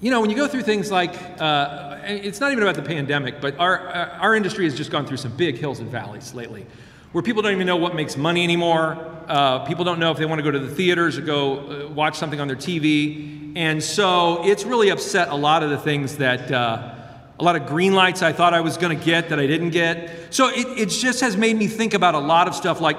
you 0.00 0.10
know, 0.10 0.20
when 0.20 0.30
you 0.30 0.36
go 0.36 0.48
through 0.48 0.62
things 0.62 0.90
like, 0.90 1.14
uh, 1.38 1.98
it's 2.04 2.40
not 2.40 2.52
even 2.52 2.62
about 2.62 2.76
the 2.76 2.82
pandemic, 2.82 3.40
but 3.42 3.58
our, 3.58 3.88
our 3.88 4.34
industry 4.34 4.64
has 4.64 4.74
just 4.74 4.90
gone 4.90 5.06
through 5.06 5.18
some 5.18 5.36
big 5.36 5.58
hills 5.58 5.80
and 5.80 5.90
valleys 5.90 6.32
lately 6.32 6.66
where 7.12 7.22
people 7.22 7.42
don't 7.42 7.52
even 7.52 7.66
know 7.66 7.76
what 7.76 7.94
makes 7.94 8.16
money 8.16 8.42
anymore. 8.42 9.13
Uh, 9.28 9.64
people 9.64 9.84
don't 9.84 9.98
know 9.98 10.10
if 10.10 10.18
they 10.18 10.26
want 10.26 10.38
to 10.38 10.42
go 10.42 10.50
to 10.50 10.58
the 10.58 10.74
theaters 10.74 11.18
or 11.18 11.22
go 11.22 11.86
uh, 11.86 11.88
watch 11.88 12.16
something 12.16 12.40
on 12.40 12.48
their 12.48 12.56
TV. 12.56 13.52
And 13.56 13.82
so 13.82 14.44
it's 14.44 14.64
really 14.64 14.90
upset 14.90 15.28
a 15.28 15.34
lot 15.34 15.62
of 15.62 15.70
the 15.70 15.78
things 15.78 16.16
that, 16.18 16.50
uh, 16.50 16.94
a 17.38 17.42
lot 17.42 17.56
of 17.56 17.66
green 17.66 17.94
lights 17.94 18.22
I 18.22 18.32
thought 18.32 18.54
I 18.54 18.60
was 18.60 18.76
going 18.76 18.96
to 18.96 19.04
get 19.04 19.30
that 19.30 19.40
I 19.40 19.46
didn't 19.46 19.70
get. 19.70 20.32
So 20.32 20.48
it, 20.48 20.66
it 20.78 20.88
just 20.88 21.20
has 21.20 21.36
made 21.36 21.56
me 21.56 21.66
think 21.66 21.94
about 21.94 22.14
a 22.14 22.18
lot 22.18 22.48
of 22.48 22.54
stuff 22.54 22.80
like, 22.80 22.98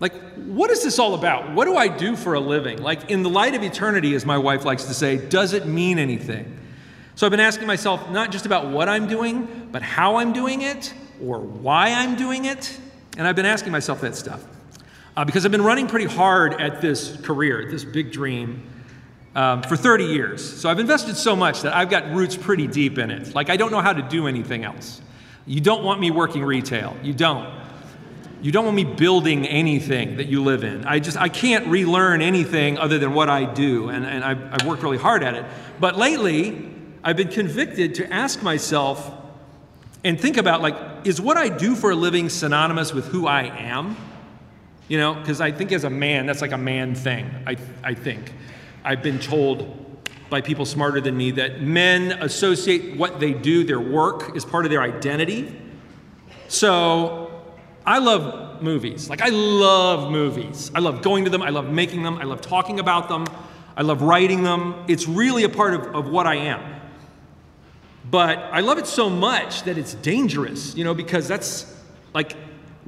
like, 0.00 0.12
what 0.34 0.70
is 0.70 0.84
this 0.84 0.98
all 0.98 1.14
about? 1.14 1.54
What 1.54 1.64
do 1.64 1.76
I 1.76 1.88
do 1.88 2.14
for 2.14 2.34
a 2.34 2.40
living? 2.40 2.82
Like, 2.82 3.10
in 3.10 3.22
the 3.22 3.30
light 3.30 3.54
of 3.54 3.62
eternity, 3.62 4.14
as 4.14 4.24
my 4.24 4.38
wife 4.38 4.64
likes 4.64 4.84
to 4.84 4.94
say, 4.94 5.16
does 5.16 5.54
it 5.54 5.66
mean 5.66 5.98
anything? 5.98 6.56
So 7.14 7.26
I've 7.26 7.30
been 7.30 7.40
asking 7.40 7.66
myself 7.66 8.08
not 8.10 8.30
just 8.30 8.46
about 8.46 8.68
what 8.68 8.88
I'm 8.88 9.08
doing, 9.08 9.68
but 9.72 9.82
how 9.82 10.16
I'm 10.16 10.32
doing 10.32 10.62
it 10.62 10.94
or 11.20 11.40
why 11.40 11.90
I'm 11.90 12.16
doing 12.16 12.44
it. 12.44 12.78
And 13.16 13.26
I've 13.26 13.34
been 13.34 13.46
asking 13.46 13.72
myself 13.72 14.00
that 14.02 14.14
stuff 14.14 14.44
uh, 15.18 15.24
because 15.24 15.44
I've 15.44 15.50
been 15.50 15.64
running 15.64 15.88
pretty 15.88 16.04
hard 16.04 16.60
at 16.60 16.80
this 16.80 17.16
career, 17.22 17.66
this 17.68 17.82
big 17.82 18.12
dream, 18.12 18.62
um, 19.34 19.62
for 19.62 19.76
30 19.76 20.04
years. 20.04 20.60
So 20.60 20.70
I've 20.70 20.78
invested 20.78 21.16
so 21.16 21.34
much 21.34 21.62
that 21.62 21.74
I've 21.74 21.90
got 21.90 22.14
roots 22.14 22.36
pretty 22.36 22.68
deep 22.68 22.98
in 22.98 23.10
it. 23.10 23.34
Like, 23.34 23.50
I 23.50 23.56
don't 23.56 23.72
know 23.72 23.80
how 23.80 23.92
to 23.92 24.02
do 24.02 24.28
anything 24.28 24.62
else. 24.62 25.02
You 25.44 25.60
don't 25.60 25.82
want 25.82 25.98
me 25.98 26.12
working 26.12 26.44
retail. 26.44 26.96
You 27.02 27.14
don't. 27.14 27.52
You 28.42 28.52
don't 28.52 28.64
want 28.64 28.76
me 28.76 28.84
building 28.84 29.44
anything 29.48 30.18
that 30.18 30.28
you 30.28 30.44
live 30.44 30.62
in. 30.62 30.84
I 30.84 31.00
just, 31.00 31.16
I 31.16 31.28
can't 31.28 31.66
relearn 31.66 32.22
anything 32.22 32.78
other 32.78 33.00
than 33.00 33.12
what 33.12 33.28
I 33.28 33.44
do, 33.44 33.88
and, 33.88 34.06
and 34.06 34.22
I've, 34.22 34.40
I've 34.52 34.64
worked 34.68 34.84
really 34.84 34.98
hard 34.98 35.24
at 35.24 35.34
it. 35.34 35.44
But 35.80 35.96
lately, 35.96 36.70
I've 37.02 37.16
been 37.16 37.26
convicted 37.26 37.96
to 37.96 38.12
ask 38.12 38.40
myself 38.40 39.12
and 40.04 40.20
think 40.20 40.36
about, 40.36 40.62
like, 40.62 40.76
is 41.02 41.20
what 41.20 41.36
I 41.36 41.48
do 41.48 41.74
for 41.74 41.90
a 41.90 41.96
living 41.96 42.28
synonymous 42.28 42.94
with 42.94 43.06
who 43.06 43.26
I 43.26 43.42
am? 43.42 43.96
You 44.88 44.98
know, 44.98 45.14
because 45.14 45.40
I 45.40 45.52
think 45.52 45.72
as 45.72 45.84
a 45.84 45.90
man, 45.90 46.26
that's 46.26 46.40
like 46.40 46.52
a 46.52 46.58
man 46.58 46.94
thing, 46.94 47.30
I, 47.46 47.56
I 47.84 47.94
think. 47.94 48.32
I've 48.84 49.02
been 49.02 49.18
told 49.18 49.74
by 50.30 50.40
people 50.40 50.64
smarter 50.64 51.00
than 51.00 51.16
me 51.16 51.30
that 51.32 51.60
men 51.60 52.12
associate 52.22 52.96
what 52.96 53.20
they 53.20 53.32
do, 53.32 53.64
their 53.64 53.80
work, 53.80 54.34
as 54.34 54.44
part 54.44 54.64
of 54.64 54.70
their 54.70 54.82
identity. 54.82 55.54
So 56.48 57.44
I 57.84 57.98
love 57.98 58.62
movies. 58.62 59.08
Like, 59.08 59.22
I 59.22 59.28
love 59.28 60.10
movies. 60.10 60.70
I 60.74 60.80
love 60.80 61.02
going 61.02 61.24
to 61.24 61.30
them, 61.30 61.42
I 61.42 61.50
love 61.50 61.70
making 61.70 62.02
them, 62.02 62.16
I 62.16 62.24
love 62.24 62.40
talking 62.40 62.80
about 62.80 63.08
them, 63.08 63.26
I 63.76 63.82
love 63.82 64.02
writing 64.02 64.42
them. 64.42 64.84
It's 64.88 65.06
really 65.06 65.44
a 65.44 65.48
part 65.48 65.74
of, 65.74 65.94
of 65.94 66.08
what 66.08 66.26
I 66.26 66.36
am. 66.36 66.80
But 68.10 68.38
I 68.38 68.60
love 68.60 68.78
it 68.78 68.86
so 68.86 69.10
much 69.10 69.64
that 69.64 69.76
it's 69.76 69.94
dangerous, 69.94 70.74
you 70.74 70.84
know, 70.84 70.94
because 70.94 71.28
that's 71.28 71.74
like, 72.14 72.34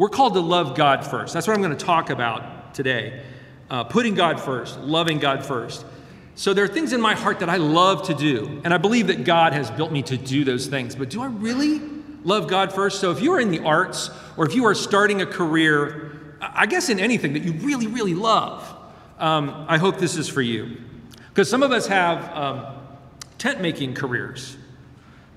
we're 0.00 0.08
called 0.08 0.32
to 0.32 0.40
love 0.40 0.74
God 0.74 1.06
first. 1.06 1.34
That's 1.34 1.46
what 1.46 1.54
I'm 1.54 1.62
going 1.62 1.76
to 1.76 1.84
talk 1.84 2.08
about 2.08 2.72
today. 2.72 3.22
Uh, 3.68 3.84
putting 3.84 4.14
God 4.14 4.40
first, 4.40 4.80
loving 4.80 5.18
God 5.18 5.44
first. 5.44 5.84
So 6.36 6.54
there 6.54 6.64
are 6.64 6.68
things 6.68 6.94
in 6.94 7.02
my 7.02 7.14
heart 7.14 7.40
that 7.40 7.50
I 7.50 7.58
love 7.58 8.06
to 8.06 8.14
do, 8.14 8.62
and 8.64 8.72
I 8.72 8.78
believe 8.78 9.08
that 9.08 9.24
God 9.24 9.52
has 9.52 9.70
built 9.70 9.92
me 9.92 10.02
to 10.04 10.16
do 10.16 10.42
those 10.42 10.68
things. 10.68 10.96
But 10.96 11.10
do 11.10 11.20
I 11.20 11.26
really 11.26 11.82
love 12.24 12.48
God 12.48 12.72
first? 12.72 12.98
So 12.98 13.10
if 13.10 13.20
you 13.20 13.34
are 13.34 13.40
in 13.40 13.50
the 13.50 13.60
arts, 13.60 14.08
or 14.38 14.46
if 14.46 14.54
you 14.54 14.64
are 14.64 14.74
starting 14.74 15.20
a 15.20 15.26
career 15.26 16.10
I 16.40 16.64
guess 16.64 16.88
in 16.88 16.98
anything 16.98 17.34
that 17.34 17.42
you 17.42 17.52
really, 17.52 17.86
really 17.86 18.14
love, 18.14 18.66
um, 19.18 19.66
I 19.68 19.76
hope 19.76 19.98
this 19.98 20.16
is 20.16 20.28
for 20.28 20.40
you. 20.40 20.78
Because 21.28 21.50
some 21.50 21.62
of 21.62 21.72
us 21.72 21.86
have 21.86 22.34
um, 22.34 22.66
tent 23.36 23.60
making 23.60 23.94
careers. 23.94 24.56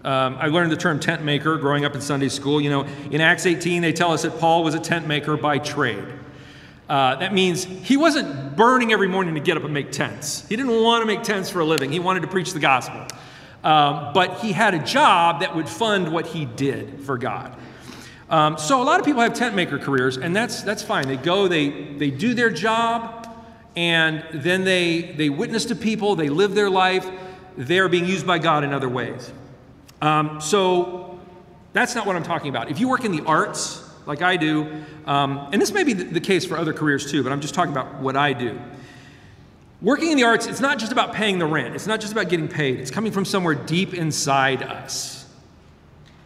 Um, 0.04 0.38
I 0.40 0.48
learned 0.48 0.72
the 0.72 0.78
term 0.78 1.00
tent 1.00 1.24
maker 1.24 1.58
growing 1.58 1.86
up 1.86 1.96
in 1.96 2.02
Sunday 2.02 2.30
school. 2.30 2.60
You 2.60 2.70
know, 2.70 2.82
in 3.10 3.22
Acts 3.22 3.46
18, 3.46 3.82
they 3.82 3.94
tell 3.94 4.12
us 4.12 4.24
that 4.24 4.38
Paul 4.40 4.64
was 4.64 4.76
a 4.76 4.80
tent 4.80 5.08
maker 5.08 5.38
by 5.38 5.60
trade. 5.60 6.04
Uh, 6.90 7.16
that 7.16 7.34
means 7.34 7.64
he 7.64 7.96
wasn't 7.96 8.58
burning 8.58 8.92
every 8.92 9.08
morning 9.08 9.34
to 9.36 9.40
get 9.40 9.56
up 9.56 9.64
and 9.64 9.74
make 9.74 9.92
tents. 9.92 10.46
He 10.50 10.56
didn't 10.56 10.84
want 10.84 11.02
to 11.02 11.06
make 11.06 11.24
tents 11.24 11.50
for 11.50 11.62
a 11.62 11.66
living, 11.66 11.92
he 11.92 12.00
wanted 12.00 12.22
to 12.22 12.28
preach 12.28 12.54
the 12.54 12.60
gospel. 12.60 13.08
Um, 13.64 14.12
but 14.14 14.40
he 14.40 14.52
had 14.52 14.74
a 14.74 14.84
job 14.84 15.40
that 15.40 15.56
would 15.56 15.70
fund 15.70 16.12
what 16.12 16.28
he 16.28 16.44
did 16.44 17.00
for 17.00 17.18
God. 17.18 17.56
Um, 18.30 18.58
so 18.58 18.82
a 18.82 18.84
lot 18.84 19.00
of 19.00 19.06
people 19.06 19.22
have 19.22 19.34
tent 19.34 19.56
maker 19.56 19.80
careers, 19.80 20.18
and 20.18 20.36
that's, 20.36 20.64
that's 20.64 20.84
fine. 20.84 21.08
They 21.08 21.16
go, 21.16 21.48
they, 21.48 21.70
they 21.94 22.12
do 22.12 22.34
their 22.34 22.50
job, 22.50 23.28
and 23.78 24.26
then 24.34 24.66
they, 24.66 25.14
they 25.14 25.30
witness 25.30 25.64
to 25.66 25.76
people, 25.76 26.18
they 26.18 26.28
live 26.30 26.56
their 26.56 26.70
life. 26.70 27.10
They're 27.56 27.88
being 27.88 28.06
used 28.06 28.28
by 28.28 28.40
God 28.40 28.66
in 28.66 28.74
other 28.74 28.90
ways. 28.90 29.32
Um, 30.04 30.42
so 30.42 31.18
that's 31.72 31.96
not 31.96 32.06
what 32.06 32.18
I'm 32.18 32.24
talking 32.24 32.50
about. 32.50 32.70
If 32.70 32.78
you 32.78 32.90
work 32.90 33.06
in 33.06 33.14
the 33.14 33.24
arts, 33.24 33.90
like 34.06 34.22
I 34.22 34.36
do, 34.36 34.84
um, 35.06 35.48
and 35.54 35.62
this 35.62 35.72
may 35.72 35.86
be 35.86 35.94
the 35.94 36.20
case 36.20 36.44
for 36.44 36.58
other 36.58 36.74
careers 36.74 37.10
too, 37.10 37.24
but 37.24 37.32
I'm 37.32 37.40
just 37.40 37.54
talking 37.54 37.72
about 37.72 38.02
what 38.02 38.18
I 38.18 38.34
do. 38.34 38.60
Working 39.82 40.12
in 40.12 40.18
the 40.18 40.26
arts, 40.26 40.46
it's 40.46 40.60
not 40.60 40.78
just 40.78 40.92
about 40.92 41.14
paying 41.14 41.40
the 41.40 41.46
rent, 41.46 41.74
it's 41.74 41.88
not 41.88 42.02
just 42.02 42.12
about 42.12 42.28
getting 42.28 42.50
paid, 42.50 42.82
it's 42.82 42.92
coming 42.92 43.14
from 43.14 43.24
somewhere 43.24 43.56
deep 43.56 43.94
inside 43.94 44.62
us. 44.62 45.26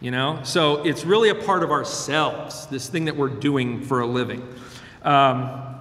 You 0.00 0.10
know? 0.10 0.40
So 0.42 0.82
it's 0.82 1.04
really 1.04 1.28
a 1.28 1.34
part 1.36 1.62
of 1.62 1.70
ourselves, 1.70 2.66
this 2.66 2.88
thing 2.88 3.04
that 3.04 3.16
we're 3.16 3.28
doing 3.28 3.82
for 3.82 4.00
a 4.00 4.06
living. 4.06 4.40
Um, 5.02 5.76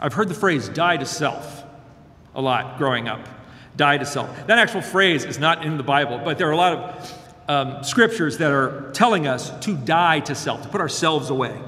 I've 0.00 0.14
heard 0.14 0.28
the 0.28 0.34
phrase 0.34 0.70
die 0.70 0.96
to 0.96 1.06
self 1.06 1.64
a 2.34 2.40
lot 2.40 2.78
growing 2.78 3.08
up 3.08 3.28
die 3.76 3.98
to 3.98 4.06
self. 4.06 4.46
That 4.46 4.58
actual 4.58 4.82
phrase 4.82 5.24
is 5.24 5.38
not 5.38 5.64
in 5.64 5.76
the 5.76 5.82
Bible, 5.82 6.20
but 6.24 6.38
there 6.38 6.48
are 6.48 6.52
a 6.52 6.56
lot 6.56 6.72
of 6.72 7.22
um, 7.48 7.84
scriptures 7.84 8.38
that 8.38 8.52
are 8.52 8.90
telling 8.92 9.26
us 9.26 9.50
to 9.60 9.76
die 9.76 10.20
to 10.20 10.34
self, 10.34 10.62
to 10.62 10.68
put 10.68 10.80
ourselves 10.80 11.30
away. 11.30 11.60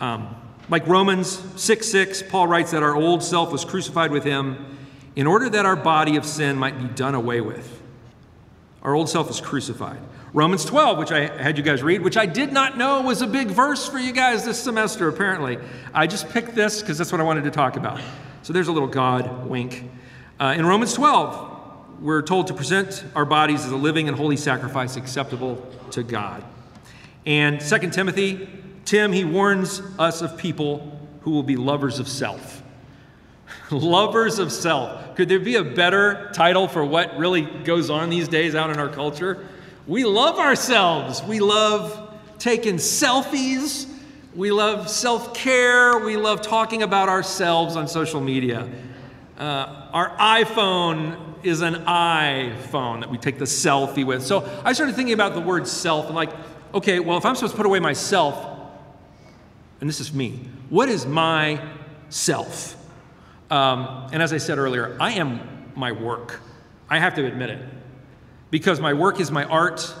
Um, 0.00 0.34
like 0.68 0.86
Romans 0.86 1.42
6 1.60 1.86
6, 1.86 2.22
Paul 2.24 2.48
writes 2.48 2.70
that 2.70 2.82
our 2.82 2.94
old 2.94 3.22
self 3.22 3.52
was 3.52 3.64
crucified 3.64 4.10
with 4.10 4.24
him 4.24 4.78
in 5.14 5.26
order 5.26 5.48
that 5.50 5.66
our 5.66 5.76
body 5.76 6.16
of 6.16 6.24
sin 6.24 6.56
might 6.56 6.78
be 6.78 6.86
done 6.86 7.14
away 7.14 7.40
with. 7.40 7.80
Our 8.82 8.94
old 8.94 9.08
self 9.08 9.30
is 9.30 9.40
crucified. 9.40 10.00
Romans 10.32 10.64
12, 10.64 10.98
which 10.98 11.12
I 11.12 11.26
had 11.36 11.58
you 11.58 11.62
guys 11.62 11.82
read, 11.82 12.00
which 12.00 12.16
I 12.16 12.24
did 12.24 12.52
not 12.52 12.78
know 12.78 13.02
was 13.02 13.20
a 13.20 13.26
big 13.26 13.48
verse 13.48 13.86
for 13.86 13.98
you 13.98 14.12
guys 14.12 14.46
this 14.46 14.58
semester, 14.58 15.08
apparently. 15.08 15.58
I 15.92 16.06
just 16.06 16.30
picked 16.30 16.54
this 16.54 16.80
because 16.80 16.96
that's 16.96 17.12
what 17.12 17.20
I 17.20 17.24
wanted 17.24 17.44
to 17.44 17.50
talk 17.50 17.76
about. 17.76 18.00
So 18.42 18.54
there's 18.54 18.68
a 18.68 18.72
little 18.72 18.88
God 18.88 19.46
wink. 19.46 19.90
Uh, 20.40 20.54
in 20.56 20.66
Romans 20.66 20.94
12, 20.94 22.00
we're 22.00 22.22
told 22.22 22.48
to 22.48 22.54
present 22.54 23.04
our 23.14 23.24
bodies 23.24 23.64
as 23.64 23.70
a 23.70 23.76
living 23.76 24.08
and 24.08 24.16
holy 24.16 24.36
sacrifice 24.36 24.96
acceptable 24.96 25.64
to 25.90 26.02
God. 26.02 26.42
And 27.26 27.60
2 27.60 27.90
Timothy, 27.90 28.48
Tim, 28.84 29.12
he 29.12 29.24
warns 29.24 29.80
us 29.98 30.22
of 30.22 30.36
people 30.36 30.98
who 31.20 31.30
will 31.30 31.42
be 31.42 31.56
lovers 31.56 31.98
of 31.98 32.08
self. 32.08 32.62
lovers 33.70 34.38
of 34.38 34.50
self. 34.50 35.14
Could 35.14 35.28
there 35.28 35.38
be 35.38 35.56
a 35.56 35.64
better 35.64 36.30
title 36.32 36.66
for 36.66 36.84
what 36.84 37.16
really 37.16 37.42
goes 37.42 37.90
on 37.90 38.10
these 38.10 38.26
days 38.26 38.54
out 38.54 38.70
in 38.70 38.78
our 38.78 38.88
culture? 38.88 39.46
We 39.86 40.04
love 40.04 40.38
ourselves. 40.38 41.22
We 41.22 41.40
love 41.40 42.18
taking 42.38 42.76
selfies. 42.76 43.86
We 44.34 44.50
love 44.50 44.88
self 44.88 45.34
care. 45.34 45.98
We 45.98 46.16
love 46.16 46.40
talking 46.40 46.82
about 46.82 47.08
ourselves 47.08 47.76
on 47.76 47.86
social 47.86 48.20
media. 48.20 48.68
Uh, 49.38 49.88
our 49.92 50.10
iPhone 50.16 51.16
is 51.42 51.60
an 51.62 51.74
iPhone 51.86 53.00
that 53.00 53.10
we 53.10 53.18
take 53.18 53.38
the 53.38 53.44
selfie 53.44 54.04
with. 54.04 54.22
So 54.22 54.48
I 54.64 54.72
started 54.72 54.94
thinking 54.94 55.14
about 55.14 55.34
the 55.34 55.40
word 55.40 55.66
self 55.66 56.06
and 56.06 56.14
like, 56.14 56.30
okay, 56.74 57.00
well, 57.00 57.18
if 57.18 57.24
I'm 57.24 57.34
supposed 57.34 57.52
to 57.52 57.56
put 57.56 57.66
away 57.66 57.80
myself, 57.80 58.46
and 59.80 59.88
this 59.88 60.00
is 60.00 60.12
me, 60.12 60.40
what 60.68 60.88
is 60.88 61.06
my 61.06 61.60
self? 62.08 62.76
Um, 63.50 64.08
and 64.12 64.22
as 64.22 64.32
I 64.32 64.38
said 64.38 64.58
earlier, 64.58 64.96
I 65.00 65.12
am 65.12 65.72
my 65.74 65.92
work. 65.92 66.40
I 66.88 66.98
have 66.98 67.14
to 67.16 67.26
admit 67.26 67.50
it. 67.50 67.68
Because 68.50 68.80
my 68.80 68.92
work 68.92 69.18
is 69.18 69.30
my 69.30 69.44
art, 69.44 69.94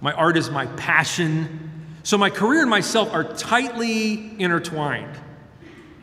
my 0.00 0.12
art 0.12 0.36
is 0.36 0.50
my 0.50 0.66
passion. 0.66 1.96
So 2.04 2.16
my 2.16 2.30
career 2.30 2.62
and 2.62 2.70
myself 2.70 3.12
are 3.12 3.24
tightly 3.34 4.40
intertwined. 4.40 5.16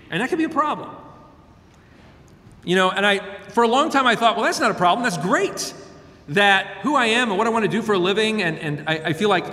And 0.10 0.22
that 0.22 0.30
can 0.30 0.38
be 0.38 0.44
a 0.44 0.50
problem. 0.50 0.96
You 2.66 2.76
know, 2.76 2.92
and 2.92 3.06
I, 3.06 3.20
for 3.50 3.64
a 3.64 3.68
long 3.68 3.90
time, 3.90 4.06
I 4.06 4.16
thought, 4.16 4.36
well, 4.36 4.44
that's 4.44 4.60
not 4.60 4.72
a 4.72 4.76
problem. 4.76 5.04
That's 5.04 5.18
great 5.18 5.74
that 6.30 6.66
who 6.82 6.96
I 6.96 7.08
am 7.08 7.30
and 7.30 7.38
what 7.38 7.48
I 7.48 7.52
want 7.52 7.64
to 7.64 7.72
do 7.72 7.82
for 7.82 7.94
a 7.94 8.00
living, 8.00 8.42
and, 8.42 8.58
and 8.58 8.90
I, 8.90 8.98
I 8.98 9.14
feel 9.14 9.30
like 9.30 9.46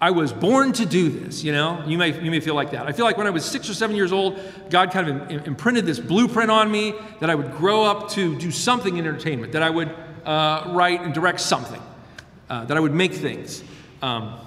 I 0.00 0.10
was 0.10 0.32
born 0.32 0.72
to 0.72 0.84
do 0.84 1.08
this, 1.08 1.42
you 1.42 1.52
know? 1.52 1.82
You 1.86 1.96
may, 1.96 2.20
you 2.20 2.30
may 2.30 2.40
feel 2.40 2.54
like 2.54 2.72
that. 2.72 2.86
I 2.86 2.92
feel 2.92 3.04
like 3.04 3.16
when 3.16 3.26
I 3.26 3.30
was 3.30 3.44
six 3.44 3.70
or 3.70 3.74
seven 3.74 3.96
years 3.96 4.12
old, 4.12 4.38
God 4.68 4.90
kind 4.90 5.08
of 5.08 5.46
imprinted 5.46 5.86
this 5.86 5.98
blueprint 5.98 6.50
on 6.50 6.70
me 6.70 6.94
that 7.20 7.30
I 7.30 7.34
would 7.34 7.52
grow 7.52 7.84
up 7.84 8.10
to 8.10 8.36
do 8.38 8.50
something 8.50 8.96
in 8.96 9.06
entertainment, 9.06 9.52
that 9.52 9.62
I 9.62 9.70
would 9.70 9.94
uh, 10.24 10.72
write 10.74 11.00
and 11.00 11.14
direct 11.14 11.40
something, 11.40 11.80
uh, 12.50 12.64
that 12.64 12.76
I 12.76 12.80
would 12.80 12.92
make 12.92 13.14
things. 13.14 13.62
Um, 14.02 14.38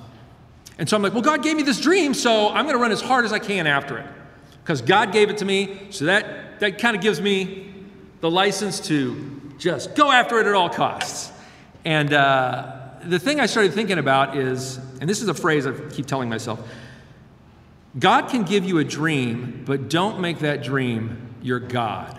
and 0.78 0.88
so 0.88 0.96
I'm 0.96 1.02
like, 1.02 1.14
well, 1.14 1.24
God 1.24 1.42
gave 1.42 1.56
me 1.58 1.64
this 1.64 1.82
dream, 1.82 2.14
so 2.14 2.50
I'm 2.50 2.66
going 2.66 2.76
to 2.76 2.82
run 2.82 2.92
as 2.92 3.02
hard 3.02 3.26
as 3.26 3.34
I 3.34 3.40
can 3.40 3.66
after 3.66 3.98
it. 3.98 4.06
Because 4.64 4.82
God 4.82 5.12
gave 5.12 5.30
it 5.30 5.38
to 5.38 5.46
me, 5.46 5.88
so 5.90 6.06
that, 6.06 6.60
that 6.60 6.78
kind 6.78 6.96
of 6.96 7.02
gives 7.02 7.20
me 7.20 7.69
the 8.22 8.30
license 8.30 8.80
to 8.88 9.42
just 9.58 9.96
go 9.96 10.12
after 10.12 10.40
it 10.40 10.48
at 10.48 10.54
all 10.54 10.70
costs. 10.70 11.32
And 11.86 12.14
uh, 12.14 12.76
the 13.04 13.20
thing 13.20 13.40
I 13.40 13.46
started 13.46 13.74
thinking 13.74 13.98
about 13.98 14.38
is, 14.38 14.78
and 15.00 15.10
this 15.10 15.22
is 15.22 15.28
a 15.28 15.34
phrase 15.34 15.66
I 15.66 15.74
keep 15.90 16.06
telling 16.06 16.30
myself 16.30 16.60
God 17.98 18.30
can 18.30 18.44
give 18.44 18.66
you 18.66 18.78
a 18.78 18.84
dream, 18.84 19.64
but 19.66 19.90
don't 19.90 20.20
make 20.20 20.40
that 20.40 20.62
dream 20.62 21.34
your 21.42 21.60
God. 21.60 22.16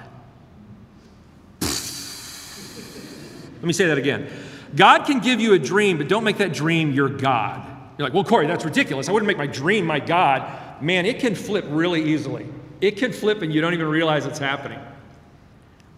Let 1.61 3.67
me 3.67 3.73
say 3.73 3.87
that 3.87 3.99
again. 3.99 4.29
God 4.75 5.05
can 5.05 5.21
give 5.21 5.41
you 5.41 5.53
a 5.53 5.59
dream, 5.59 5.99
but 5.99 6.09
don't 6.09 6.25
make 6.25 6.39
that 6.39 6.53
dream 6.53 6.93
your 6.93 7.09
God. 7.09 7.67
You're 7.99 8.07
like, 8.07 8.15
well, 8.15 8.25
Cory, 8.25 8.47
that's 8.47 8.65
ridiculous. 8.65 9.09
I 9.09 9.13
wouldn't 9.13 9.27
make 9.27 9.37
my 9.37 9.47
dream 9.47 9.85
my 9.85 10.01
God. 10.01 10.83
Man, 10.83 11.05
it 11.05 11.21
can 11.21 11.35
flip 11.35 11.67
really 11.69 12.15
easily. 12.15 12.47
It 12.81 12.97
can 12.97 13.13
flip 13.13 13.43
and 13.43 13.53
you 13.53 13.61
don't 13.61 13.75
even 13.75 13.89
realize 13.89 14.25
it's 14.25 14.39
happening. 14.39 14.81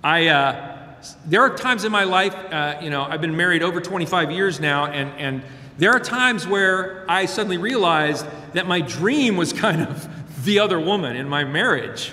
I, 0.05 0.27
uh, 0.27 0.95
there 1.27 1.43
are 1.43 1.57
times 1.57 1.85
in 1.85 1.93
my 1.93 2.03
life, 2.03 2.35
uh, 2.35 2.79
you 2.83 2.91
know, 2.91 3.05
I've 3.05 3.21
been 3.21 3.37
married 3.37 3.63
over 3.63 3.81
25 3.81 4.33
years 4.33 4.59
now, 4.59 4.87
and, 4.87 5.11
and 5.17 5.43
there 5.79 5.93
are 5.93 6.01
times 6.01 6.45
where 6.45 7.05
I 7.09 7.27
suddenly 7.27 7.57
realized 7.57 8.27
that 8.53 8.67
my 8.67 8.81
dream 8.81 9.37
was 9.37 9.53
kind 9.53 9.83
of 9.83 10.09
the 10.45 10.59
other 10.59 10.81
woman 10.81 11.15
in 11.15 11.29
my 11.29 11.45
marriage. 11.45 12.13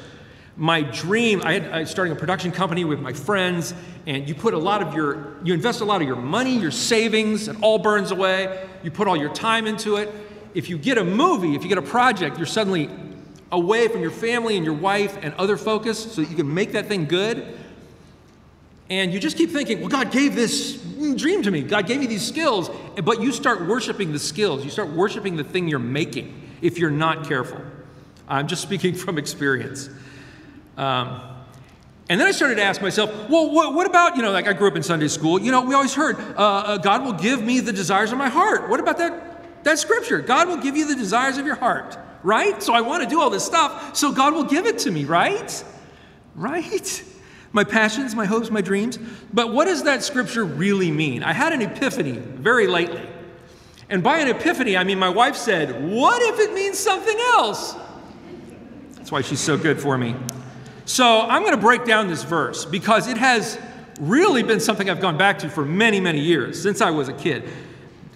My 0.56 0.82
dream, 0.82 1.42
I 1.44 1.54
had 1.54 1.72
I 1.72 1.80
was 1.80 1.90
starting 1.90 2.12
a 2.12 2.16
production 2.16 2.52
company 2.52 2.86
with 2.86 3.00
my 3.00 3.14
friends, 3.14 3.74
and 4.06 4.28
you 4.28 4.36
put 4.36 4.54
a 4.54 4.60
lot 4.60 4.84
of 4.84 4.94
your, 4.94 5.38
you 5.44 5.56
invest 5.56 5.82
a 5.82 5.86
lot 5.86 6.02
of 6.02 6.08
your 6.08 6.18
money, 6.18 6.60
your 6.60 6.70
savings, 6.70 7.48
it 7.48 7.56
all 7.62 7.80
burns 7.80 8.12
away. 8.12 8.68
You 8.84 8.92
put 8.92 9.08
all 9.08 9.18
your 9.18 9.34
time 9.34 9.66
into 9.66 9.96
it. 9.96 10.14
If 10.54 10.70
you 10.70 10.78
get 10.78 11.00
a 11.00 11.04
movie, 11.04 11.56
if 11.56 11.64
you 11.64 11.70
get 11.70 11.78
a 11.80 11.82
project, 11.82 12.38
you're 12.38 12.46
suddenly 12.46 12.90
away 13.52 13.88
from 13.88 14.02
your 14.02 14.12
family 14.12 14.58
and 14.58 14.66
your 14.66 14.76
wife 14.76 15.18
and 15.22 15.34
other 15.36 15.58
focus 15.58 16.14
so 16.14 16.22
that 16.22 16.30
you 16.30 16.36
can 16.36 16.54
make 16.54 16.74
that 16.74 16.88
thing 16.88 17.06
good. 17.06 17.58
And 18.90 19.14
you 19.14 19.20
just 19.20 19.38
keep 19.38 19.52
thinking, 19.52 19.80
well, 19.80 19.90
God 19.90 20.12
gave 20.12 20.36
this 20.36 20.78
dream 21.16 21.44
to 21.44 21.52
me. 21.52 21.62
God 21.62 21.86
gave 21.86 22.00
me 22.00 22.08
these 22.08 22.26
skills. 22.26 22.70
But 23.04 23.22
you 23.22 23.32
start 23.32 23.68
worshiping 23.68 24.12
the 24.12 24.20
skills. 24.20 24.64
You 24.64 24.72
start 24.72 24.90
worshiping 24.90 25.36
the 25.36 25.44
thing 25.44 25.68
you're 25.68 25.80
making 25.80 26.50
if 26.62 26.78
you're 26.80 26.90
not 26.90 27.28
careful. 27.28 27.62
I'm 28.28 28.48
just 28.48 28.62
speaking 28.62 28.96
from 28.96 29.18
experience. 29.18 29.90
Um, 30.78 31.22
and 32.10 32.20
then 32.20 32.28
I 32.28 32.32
started 32.32 32.56
to 32.56 32.64
ask 32.64 32.82
myself, 32.82 33.12
well, 33.30 33.52
what, 33.52 33.76
what, 33.76 33.86
about, 33.86 34.16
you 34.16 34.24
know, 34.24 34.32
like 34.32 34.48
I 34.48 34.54
grew 34.54 34.68
up 34.68 34.76
in 34.76 34.82
Sunday 34.82 35.08
school. 35.08 35.40
You 35.40 35.52
know, 35.52 35.62
we 35.62 35.76
always 35.76 35.94
heard, 35.94 36.18
uh, 36.18 36.40
uh, 36.40 36.78
God 36.78 37.04
will 37.04 37.14
give 37.14 37.44
me 37.44 37.60
the 37.60 37.72
desires 37.72 38.12
of 38.12 38.18
my 38.18 38.30
heart. 38.30 38.68
What 38.68 38.80
about 38.80 38.98
that, 38.98 39.64
that 39.64 39.78
scripture? 39.78 40.20
God 40.20 40.48
will 40.48 40.58
give 40.58 40.76
you 40.76 40.88
the 40.88 40.96
desires 40.96 41.38
of 41.38 41.46
your 41.46 41.56
heart, 41.56 42.00
right? 42.24 42.62
So 42.64 42.74
I 42.74 42.82
want 42.82 43.04
to 43.04 43.10
do 43.10 43.22
all 43.22 43.30
this 43.30 43.46
stuff, 43.46 43.96
so 43.96 44.12
God 44.12 44.34
will 44.34 44.44
give 44.44 44.66
it 44.66 44.80
to 44.80 44.92
me, 44.92 45.06
right? 45.06 45.64
Right? 46.34 47.04
My 47.52 47.64
passions, 47.64 48.16
my 48.16 48.26
hopes, 48.26 48.50
my 48.50 48.62
dreams. 48.62 49.00
But 49.34 49.54
what 49.54 49.66
does 49.66 49.84
that 49.84 50.04
scripture 50.04 50.46
really 50.46 50.92
mean? 50.92 51.24
I 51.24 51.34
had 51.34 51.54
an 51.54 51.62
epiphany 51.62 52.14
very 52.14 52.68
lately. 52.68 53.08
And 53.90 54.04
by 54.04 54.20
an 54.20 54.28
epiphany, 54.28 54.78
I 54.78 54.84
mean 54.84 55.00
my 55.00 55.10
wife 55.10 55.36
said, 55.36 55.84
What 55.90 56.22
if 56.22 56.40
it 56.40 56.54
means 56.54 56.78
something 56.78 57.18
else? 57.34 57.76
That's 58.94 59.12
why 59.12 59.22
she's 59.22 59.40
so 59.40 59.58
good 59.58 59.82
for 59.82 59.98
me. 59.98 60.16
So 60.86 61.22
I'm 61.22 61.42
going 61.42 61.56
to 61.56 61.62
break 61.62 61.86
down 61.86 62.08
this 62.08 62.24
verse 62.24 62.66
because 62.66 63.08
it 63.08 63.18
has 63.18 63.60
really 64.00 64.44
been 64.44 64.60
something 64.60 64.90
I've 64.90 65.02
gone 65.02 65.18
back 65.18 65.40
to 65.40 65.50
for 65.50 65.66
many, 65.66 66.00
many 66.00 66.20
years, 66.20 66.62
since 66.62 66.82
I 66.82 66.92
was 66.92 67.10
a 67.10 67.14
kid. 67.14 67.50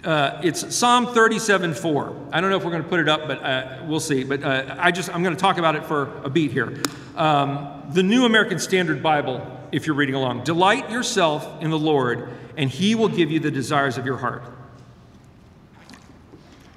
Uh, 0.04 0.40
it's 0.44 0.74
Psalm 0.74 1.06
37 1.06 1.74
4. 1.74 2.28
I 2.30 2.40
don't 2.40 2.50
know 2.50 2.56
if 2.56 2.64
we're 2.64 2.70
going 2.70 2.82
to 2.82 2.88
put 2.88 3.00
it 3.00 3.08
up, 3.08 3.26
but 3.26 3.42
uh, 3.42 3.82
we'll 3.86 4.00
see. 4.00 4.22
But 4.22 4.42
uh, 4.42 4.76
I 4.78 4.90
just, 4.90 5.08
I'm 5.14 5.22
going 5.22 5.34
to 5.34 5.40
talk 5.40 5.56
about 5.58 5.76
it 5.76 5.84
for 5.84 6.20
a 6.24 6.28
beat 6.28 6.52
here. 6.52 6.80
Um, 7.16 7.73
the 7.92 8.02
New 8.02 8.24
American 8.24 8.58
Standard 8.58 9.02
Bible, 9.02 9.46
if 9.72 9.86
you're 9.86 9.96
reading 9.96 10.14
along. 10.14 10.44
Delight 10.44 10.90
yourself 10.90 11.62
in 11.62 11.70
the 11.70 11.78
Lord, 11.78 12.28
and 12.56 12.70
he 12.70 12.94
will 12.94 13.08
give 13.08 13.30
you 13.30 13.40
the 13.40 13.50
desires 13.50 13.98
of 13.98 14.06
your 14.06 14.16
heart. 14.16 14.42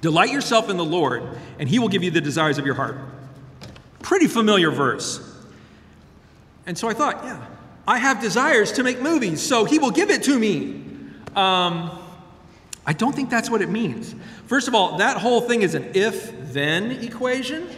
Delight 0.00 0.30
yourself 0.30 0.70
in 0.70 0.76
the 0.76 0.84
Lord, 0.84 1.22
and 1.58 1.68
he 1.68 1.78
will 1.78 1.88
give 1.88 2.02
you 2.02 2.10
the 2.10 2.20
desires 2.20 2.58
of 2.58 2.66
your 2.66 2.74
heart. 2.74 2.96
Pretty 4.00 4.26
familiar 4.26 4.70
verse. 4.70 5.20
And 6.66 6.78
so 6.78 6.88
I 6.88 6.94
thought, 6.94 7.24
yeah, 7.24 7.44
I 7.86 7.98
have 7.98 8.20
desires 8.20 8.72
to 8.72 8.82
make 8.82 9.00
movies, 9.00 9.40
so 9.42 9.64
he 9.64 9.78
will 9.78 9.90
give 9.90 10.10
it 10.10 10.22
to 10.24 10.38
me. 10.38 10.84
Um, 11.34 11.90
I 12.86 12.92
don't 12.92 13.14
think 13.14 13.28
that's 13.30 13.50
what 13.50 13.60
it 13.60 13.68
means. 13.68 14.14
First 14.46 14.68
of 14.68 14.74
all, 14.74 14.98
that 14.98 15.16
whole 15.16 15.40
thing 15.40 15.62
is 15.62 15.74
an 15.74 15.90
if 15.94 16.52
then 16.52 16.90
equation. 16.90 17.68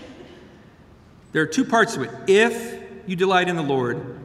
There 1.32 1.42
are 1.42 1.46
two 1.46 1.64
parts 1.64 1.94
to 1.94 2.02
it. 2.02 2.10
If 2.26 2.79
you 3.10 3.16
delight 3.16 3.48
in 3.48 3.56
the 3.56 3.62
Lord, 3.62 4.20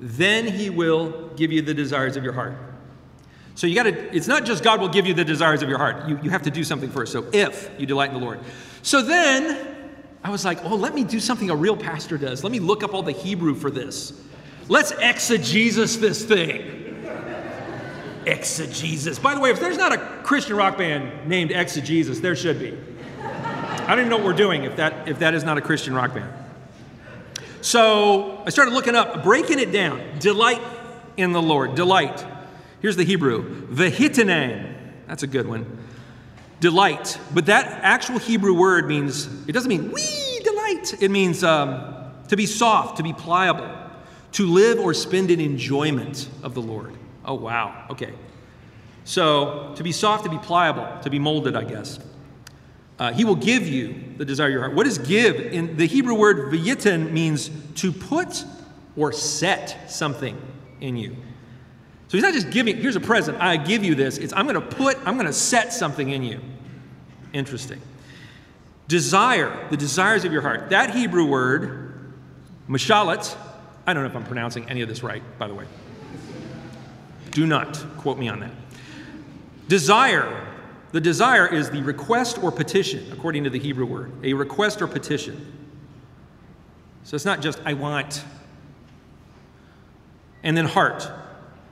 then 0.00 0.46
he 0.46 0.70
will 0.70 1.28
give 1.36 1.52
you 1.52 1.60
the 1.60 1.74
desires 1.74 2.16
of 2.16 2.24
your 2.24 2.32
heart. 2.32 2.54
So 3.54 3.66
you 3.66 3.74
got 3.74 3.82
to, 3.82 4.16
it's 4.16 4.26
not 4.26 4.46
just 4.46 4.64
God 4.64 4.80
will 4.80 4.88
give 4.88 5.06
you 5.06 5.12
the 5.12 5.26
desires 5.26 5.60
of 5.60 5.68
your 5.68 5.76
heart. 5.76 6.08
You, 6.08 6.18
you 6.22 6.30
have 6.30 6.42
to 6.44 6.50
do 6.50 6.64
something 6.64 6.88
first. 6.88 7.12
So 7.12 7.26
if 7.34 7.70
you 7.78 7.84
delight 7.84 8.08
in 8.08 8.18
the 8.18 8.24
Lord. 8.24 8.40
So 8.80 9.02
then 9.02 9.76
I 10.24 10.30
was 10.30 10.42
like, 10.46 10.64
oh, 10.64 10.74
let 10.74 10.94
me 10.94 11.04
do 11.04 11.20
something 11.20 11.50
a 11.50 11.54
real 11.54 11.76
pastor 11.76 12.16
does. 12.16 12.42
Let 12.42 12.50
me 12.50 12.60
look 12.60 12.82
up 12.82 12.94
all 12.94 13.02
the 13.02 13.12
Hebrew 13.12 13.54
for 13.54 13.70
this. 13.70 14.18
Let's 14.68 14.92
exegesis 14.92 15.96
this 15.96 16.24
thing. 16.24 17.04
exegesis. 18.24 19.18
By 19.18 19.34
the 19.34 19.40
way, 19.40 19.50
if 19.50 19.60
there's 19.60 19.76
not 19.76 19.92
a 19.92 19.98
Christian 20.22 20.56
rock 20.56 20.78
band 20.78 21.28
named 21.28 21.50
Exegesis, 21.50 22.20
there 22.20 22.36
should 22.36 22.58
be. 22.58 22.74
I 23.22 23.86
don't 23.88 23.98
even 23.98 24.08
know 24.08 24.16
what 24.16 24.24
we're 24.24 24.32
doing 24.32 24.64
if 24.64 24.76
that, 24.76 25.08
if 25.08 25.18
that 25.18 25.34
is 25.34 25.44
not 25.44 25.58
a 25.58 25.60
Christian 25.60 25.92
rock 25.92 26.14
band. 26.14 26.32
So 27.62 28.42
I 28.46 28.50
started 28.50 28.72
looking 28.72 28.94
up, 28.94 29.22
breaking 29.22 29.58
it 29.58 29.72
down. 29.72 30.18
Delight 30.18 30.62
in 31.16 31.32
the 31.32 31.42
Lord. 31.42 31.74
Delight. 31.74 32.24
Here's 32.80 32.96
the 32.96 33.04
Hebrew. 33.04 33.66
Vehitane. 33.66 34.74
That's 35.06 35.22
a 35.22 35.26
good 35.26 35.46
one. 35.46 35.78
Delight. 36.60 37.18
But 37.34 37.46
that 37.46 37.66
actual 37.82 38.18
Hebrew 38.18 38.54
word 38.54 38.88
means, 38.88 39.26
it 39.48 39.52
doesn't 39.52 39.68
mean 39.68 39.92
we 39.92 40.40
delight. 40.40 41.02
It 41.02 41.10
means 41.10 41.44
um, 41.44 42.12
to 42.28 42.36
be 42.36 42.46
soft, 42.46 42.96
to 42.98 43.02
be 43.02 43.12
pliable, 43.12 43.68
to 44.32 44.46
live 44.46 44.78
or 44.78 44.94
spend 44.94 45.30
in 45.30 45.40
enjoyment 45.40 46.28
of 46.42 46.54
the 46.54 46.62
Lord. 46.62 46.94
Oh, 47.24 47.34
wow. 47.34 47.86
Okay. 47.90 48.14
So 49.04 49.74
to 49.76 49.82
be 49.82 49.92
soft, 49.92 50.24
to 50.24 50.30
be 50.30 50.38
pliable, 50.38 51.02
to 51.02 51.10
be 51.10 51.18
molded, 51.18 51.56
I 51.56 51.64
guess. 51.64 51.98
Uh, 52.98 53.12
he 53.12 53.24
will 53.24 53.36
give 53.36 53.66
you 53.66 54.09
the 54.20 54.26
desire 54.26 54.48
of 54.48 54.52
your 54.52 54.60
heart. 54.60 54.74
What 54.74 54.84
does 54.84 54.98
give? 54.98 55.40
In 55.40 55.78
the 55.78 55.86
Hebrew 55.86 56.14
word 56.14 56.52
vayitin 56.52 57.10
means 57.10 57.50
to 57.76 57.90
put 57.90 58.44
or 58.94 59.12
set 59.12 59.90
something 59.90 60.38
in 60.78 60.98
you. 60.98 61.16
So 62.08 62.18
he's 62.18 62.22
not 62.22 62.34
just 62.34 62.50
giving, 62.50 62.76
here's 62.76 62.96
a 62.96 63.00
present, 63.00 63.40
I 63.40 63.56
give 63.56 63.82
you 63.82 63.94
this. 63.94 64.18
It's 64.18 64.34
I'm 64.34 64.46
going 64.46 64.60
to 64.60 64.76
put, 64.76 64.98
I'm 65.06 65.14
going 65.14 65.24
to 65.26 65.32
set 65.32 65.72
something 65.72 66.10
in 66.10 66.22
you. 66.22 66.38
Interesting. 67.32 67.80
Desire, 68.88 69.66
the 69.70 69.78
desires 69.78 70.26
of 70.26 70.34
your 70.34 70.42
heart. 70.42 70.68
That 70.68 70.94
Hebrew 70.94 71.24
word, 71.24 72.12
mashalat, 72.68 73.34
I 73.86 73.94
don't 73.94 74.02
know 74.02 74.10
if 74.10 74.16
I'm 74.16 74.24
pronouncing 74.24 74.68
any 74.68 74.82
of 74.82 74.88
this 74.90 75.02
right, 75.02 75.22
by 75.38 75.48
the 75.48 75.54
way. 75.54 75.64
Do 77.30 77.46
not 77.46 77.82
quote 77.96 78.18
me 78.18 78.28
on 78.28 78.40
that. 78.40 78.52
Desire, 79.68 80.46
the 80.92 81.00
desire 81.00 81.46
is 81.46 81.70
the 81.70 81.82
request 81.82 82.42
or 82.42 82.50
petition, 82.50 83.12
according 83.12 83.44
to 83.44 83.50
the 83.50 83.58
Hebrew 83.58 83.86
word, 83.86 84.12
a 84.24 84.34
request 84.34 84.82
or 84.82 84.88
petition. 84.88 85.52
So 87.04 87.14
it's 87.14 87.24
not 87.24 87.40
just, 87.40 87.60
I 87.64 87.74
want. 87.74 88.24
And 90.42 90.56
then 90.56 90.64
heart, 90.66 91.08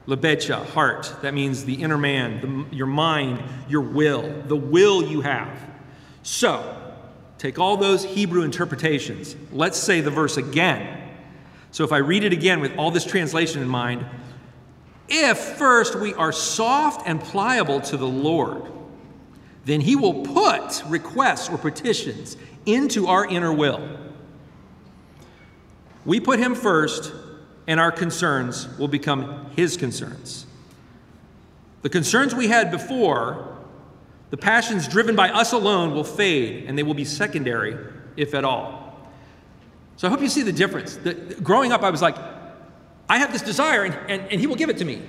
lebecha, 0.07 0.65
heart. 0.67 1.15
That 1.23 1.35
means 1.35 1.65
the 1.65 1.75
inner 1.75 1.99
man, 1.99 2.41
the, 2.71 2.77
your 2.77 2.87
mind, 2.87 3.43
your 3.69 3.81
will, 3.81 4.43
the 4.47 4.57
will 4.57 5.03
you 5.03 5.21
have. 5.23 5.49
So, 6.23 6.77
take 7.39 7.59
all 7.59 7.77
those 7.77 8.05
Hebrew 8.05 8.43
interpretations. 8.43 9.35
Let's 9.53 9.79
say 9.79 10.01
the 10.01 10.11
verse 10.11 10.37
again. 10.37 11.11
So, 11.71 11.85
if 11.85 11.93
I 11.93 11.99
read 11.99 12.25
it 12.25 12.33
again 12.33 12.61
with 12.61 12.77
all 12.77 12.91
this 12.91 13.05
translation 13.05 13.63
in 13.63 13.69
mind, 13.69 14.05
if 15.09 15.39
first 15.39 15.95
we 15.95 16.15
are 16.15 16.33
soft 16.33 17.07
and 17.07 17.21
pliable 17.21 17.81
to 17.83 17.97
the 17.97 18.07
Lord, 18.07 18.71
then 19.69 19.83
he 19.83 19.97
will 19.97 20.23
put 20.23 20.83
requests 20.87 21.49
or 21.51 21.59
petitions 21.59 22.37
into 22.65 23.07
our 23.07 23.27
inner 23.27 23.53
will. 23.53 23.87
We 26.07 26.21
put 26.21 26.39
him 26.39 26.55
first, 26.55 27.13
and 27.67 27.79
our 27.79 27.93
concerns 27.93 28.67
will 28.79 28.89
become 28.89 29.51
his 29.57 29.77
concerns. 29.77 30.47
The 31.83 31.91
concerns 31.91 32.35
we 32.35 32.49
had 32.49 32.71
before, 32.71 33.59
the 34.31 34.39
passions 34.39 34.89
driven 34.89 35.15
by 35.15 35.29
us 35.29 35.53
alone, 35.53 35.95
will 35.95 36.05
fade, 36.05 36.65
and 36.67 36.79
they 36.79 36.83
will 36.83 36.95
be 36.95 37.05
secondary, 37.05 37.77
if 38.17 38.35
at 38.35 38.45
all. 38.45 38.99
So 39.97 40.09
I 40.09 40.11
hope 40.11 40.23
you 40.23 40.31
see 40.31 40.43
the 40.43 40.53
difference. 40.53 40.97
The, 40.97 41.13
growing 41.43 41.73
up, 41.73 41.83
I 41.83 41.91
was 41.91 42.01
like, 42.01 42.17
I 43.09 43.19
have 43.19 43.33
this 43.33 43.43
desire, 43.43 43.85
and, 43.85 43.95
and, 44.11 44.33
and 44.33 44.41
he 44.41 44.47
will 44.47 44.57
give 44.57 44.71
it 44.71 44.79
to 44.79 44.85
me. 44.87 45.03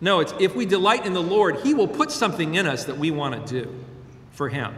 No, 0.00 0.20
it's 0.20 0.34
if 0.38 0.54
we 0.54 0.66
delight 0.66 1.06
in 1.06 1.14
the 1.14 1.22
Lord, 1.22 1.60
He 1.60 1.74
will 1.74 1.88
put 1.88 2.10
something 2.10 2.54
in 2.54 2.66
us 2.66 2.84
that 2.84 2.98
we 2.98 3.10
want 3.10 3.46
to 3.46 3.62
do 3.62 3.74
for 4.32 4.48
Him. 4.48 4.74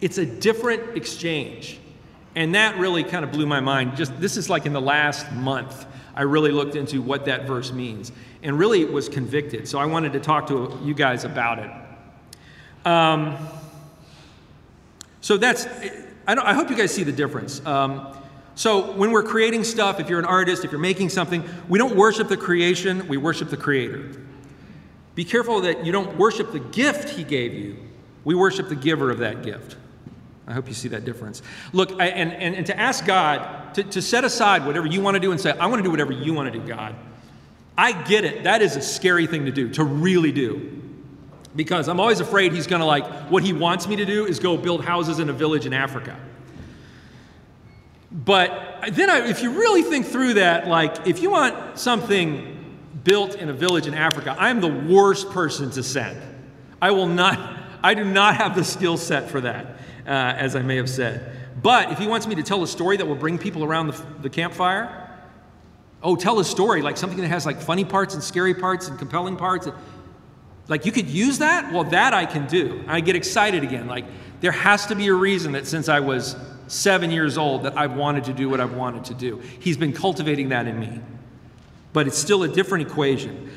It's 0.00 0.18
a 0.18 0.26
different 0.26 0.96
exchange. 0.96 1.78
And 2.34 2.54
that 2.54 2.78
really 2.78 3.04
kind 3.04 3.24
of 3.24 3.32
blew 3.32 3.46
my 3.46 3.60
mind. 3.60 3.96
Just 3.96 4.18
this 4.20 4.36
is 4.36 4.48
like 4.48 4.64
in 4.64 4.72
the 4.72 4.80
last 4.80 5.30
month, 5.32 5.86
I 6.14 6.22
really 6.22 6.50
looked 6.50 6.76
into 6.76 7.02
what 7.02 7.26
that 7.26 7.46
verse 7.46 7.72
means 7.72 8.12
and 8.42 8.58
really 8.58 8.84
was 8.84 9.08
convicted. 9.08 9.68
So 9.68 9.78
I 9.78 9.86
wanted 9.86 10.12
to 10.14 10.20
talk 10.20 10.46
to 10.48 10.78
you 10.82 10.94
guys 10.94 11.24
about 11.24 11.58
it. 11.58 11.70
Um, 12.86 13.36
so 15.20 15.36
that's, 15.36 15.66
I, 16.26 16.34
I, 16.34 16.54
hope 16.54 16.68
you 16.68 16.76
guys 16.76 16.92
see 16.92 17.04
the 17.04 17.12
difference. 17.12 17.64
Um, 17.64 18.16
so 18.56 18.92
when 18.92 19.12
we're 19.12 19.22
creating 19.22 19.62
stuff, 19.62 20.00
if 20.00 20.08
you're 20.08 20.18
an 20.18 20.24
artist, 20.24 20.64
if 20.64 20.72
you're 20.72 20.80
making 20.80 21.10
something, 21.10 21.44
we 21.68 21.78
don't 21.78 21.94
worship 21.94 22.28
the 22.28 22.36
creation, 22.36 23.06
we 23.06 23.16
worship 23.16 23.48
the 23.50 23.56
creator. 23.56 24.10
Be 25.14 25.24
careful 25.24 25.60
that 25.62 25.84
you 25.84 25.92
don't 25.92 26.16
worship 26.16 26.52
the 26.52 26.60
gift 26.60 27.10
he 27.10 27.24
gave 27.24 27.52
you. 27.52 27.76
We 28.24 28.34
worship 28.34 28.68
the 28.68 28.76
giver 28.76 29.10
of 29.10 29.18
that 29.18 29.42
gift. 29.42 29.76
I 30.46 30.52
hope 30.52 30.68
you 30.68 30.74
see 30.74 30.88
that 30.88 31.04
difference. 31.04 31.42
Look, 31.72 32.00
I, 32.00 32.08
and, 32.08 32.32
and, 32.32 32.54
and 32.56 32.66
to 32.66 32.78
ask 32.78 33.04
God 33.06 33.74
to, 33.74 33.84
to 33.84 34.02
set 34.02 34.24
aside 34.24 34.66
whatever 34.66 34.86
you 34.86 35.00
want 35.00 35.14
to 35.14 35.20
do 35.20 35.30
and 35.30 35.40
say, 35.40 35.52
I 35.52 35.66
want 35.66 35.78
to 35.78 35.84
do 35.84 35.90
whatever 35.90 36.12
you 36.12 36.34
want 36.34 36.52
to 36.52 36.58
do, 36.58 36.66
God. 36.66 36.94
I 37.76 37.92
get 37.92 38.24
it. 38.24 38.44
That 38.44 38.60
is 38.60 38.76
a 38.76 38.82
scary 38.82 39.26
thing 39.26 39.46
to 39.46 39.52
do, 39.52 39.68
to 39.70 39.84
really 39.84 40.32
do. 40.32 40.80
Because 41.54 41.88
I'm 41.88 42.00
always 42.00 42.20
afraid 42.20 42.52
he's 42.52 42.66
going 42.66 42.80
to 42.80 42.86
like, 42.86 43.06
what 43.30 43.42
he 43.42 43.52
wants 43.52 43.86
me 43.86 43.96
to 43.96 44.04
do 44.04 44.26
is 44.26 44.38
go 44.38 44.56
build 44.56 44.84
houses 44.84 45.18
in 45.18 45.28
a 45.28 45.32
village 45.32 45.66
in 45.66 45.72
Africa. 45.72 46.18
But 48.10 48.84
then, 48.92 49.08
I, 49.08 49.28
if 49.28 49.42
you 49.42 49.52
really 49.52 49.82
think 49.82 50.06
through 50.06 50.34
that, 50.34 50.66
like, 50.66 51.06
if 51.06 51.22
you 51.22 51.30
want 51.30 51.78
something 51.78 52.61
built 53.04 53.34
in 53.34 53.48
a 53.48 53.52
village 53.52 53.86
in 53.86 53.94
Africa, 53.94 54.34
I 54.38 54.50
am 54.50 54.60
the 54.60 54.68
worst 54.68 55.30
person 55.30 55.70
to 55.72 55.82
send. 55.82 56.20
I 56.80 56.90
will 56.90 57.06
not, 57.06 57.58
I 57.82 57.94
do 57.94 58.04
not 58.04 58.36
have 58.36 58.54
the 58.54 58.64
skill 58.64 58.96
set 58.96 59.30
for 59.30 59.40
that, 59.40 59.66
uh, 60.06 60.10
as 60.36 60.56
I 60.56 60.62
may 60.62 60.76
have 60.76 60.90
said. 60.90 61.36
But 61.60 61.92
if 61.92 61.98
he 61.98 62.06
wants 62.06 62.26
me 62.26 62.34
to 62.36 62.42
tell 62.42 62.62
a 62.62 62.66
story 62.66 62.96
that 62.96 63.06
will 63.06 63.16
bring 63.16 63.38
people 63.38 63.64
around 63.64 63.88
the, 63.88 64.06
the 64.22 64.30
campfire, 64.30 65.10
oh, 66.02 66.16
tell 66.16 66.38
a 66.40 66.44
story, 66.44 66.82
like 66.82 66.96
something 66.96 67.20
that 67.20 67.28
has 67.28 67.46
like 67.46 67.60
funny 67.60 67.84
parts 67.84 68.14
and 68.14 68.22
scary 68.22 68.54
parts 68.54 68.88
and 68.88 68.98
compelling 68.98 69.36
parts. 69.36 69.68
Like 70.68 70.86
you 70.86 70.92
could 70.92 71.08
use 71.08 71.38
that? 71.38 71.72
Well, 71.72 71.84
that 71.84 72.14
I 72.14 72.26
can 72.26 72.46
do. 72.46 72.84
I 72.86 73.00
get 73.00 73.16
excited 73.16 73.62
again. 73.62 73.86
Like 73.86 74.04
there 74.40 74.52
has 74.52 74.86
to 74.86 74.96
be 74.96 75.08
a 75.08 75.14
reason 75.14 75.52
that 75.52 75.66
since 75.66 75.88
I 75.88 76.00
was 76.00 76.36
seven 76.66 77.10
years 77.10 77.36
old 77.36 77.64
that 77.64 77.76
I've 77.76 77.94
wanted 77.94 78.24
to 78.24 78.32
do 78.32 78.48
what 78.48 78.60
I've 78.60 78.74
wanted 78.74 79.04
to 79.06 79.14
do. 79.14 79.38
He's 79.60 79.76
been 79.76 79.92
cultivating 79.92 80.48
that 80.48 80.66
in 80.66 80.80
me 80.80 81.00
but 81.92 82.06
it's 82.06 82.18
still 82.18 82.42
a 82.42 82.48
different 82.48 82.88
equation. 82.88 83.50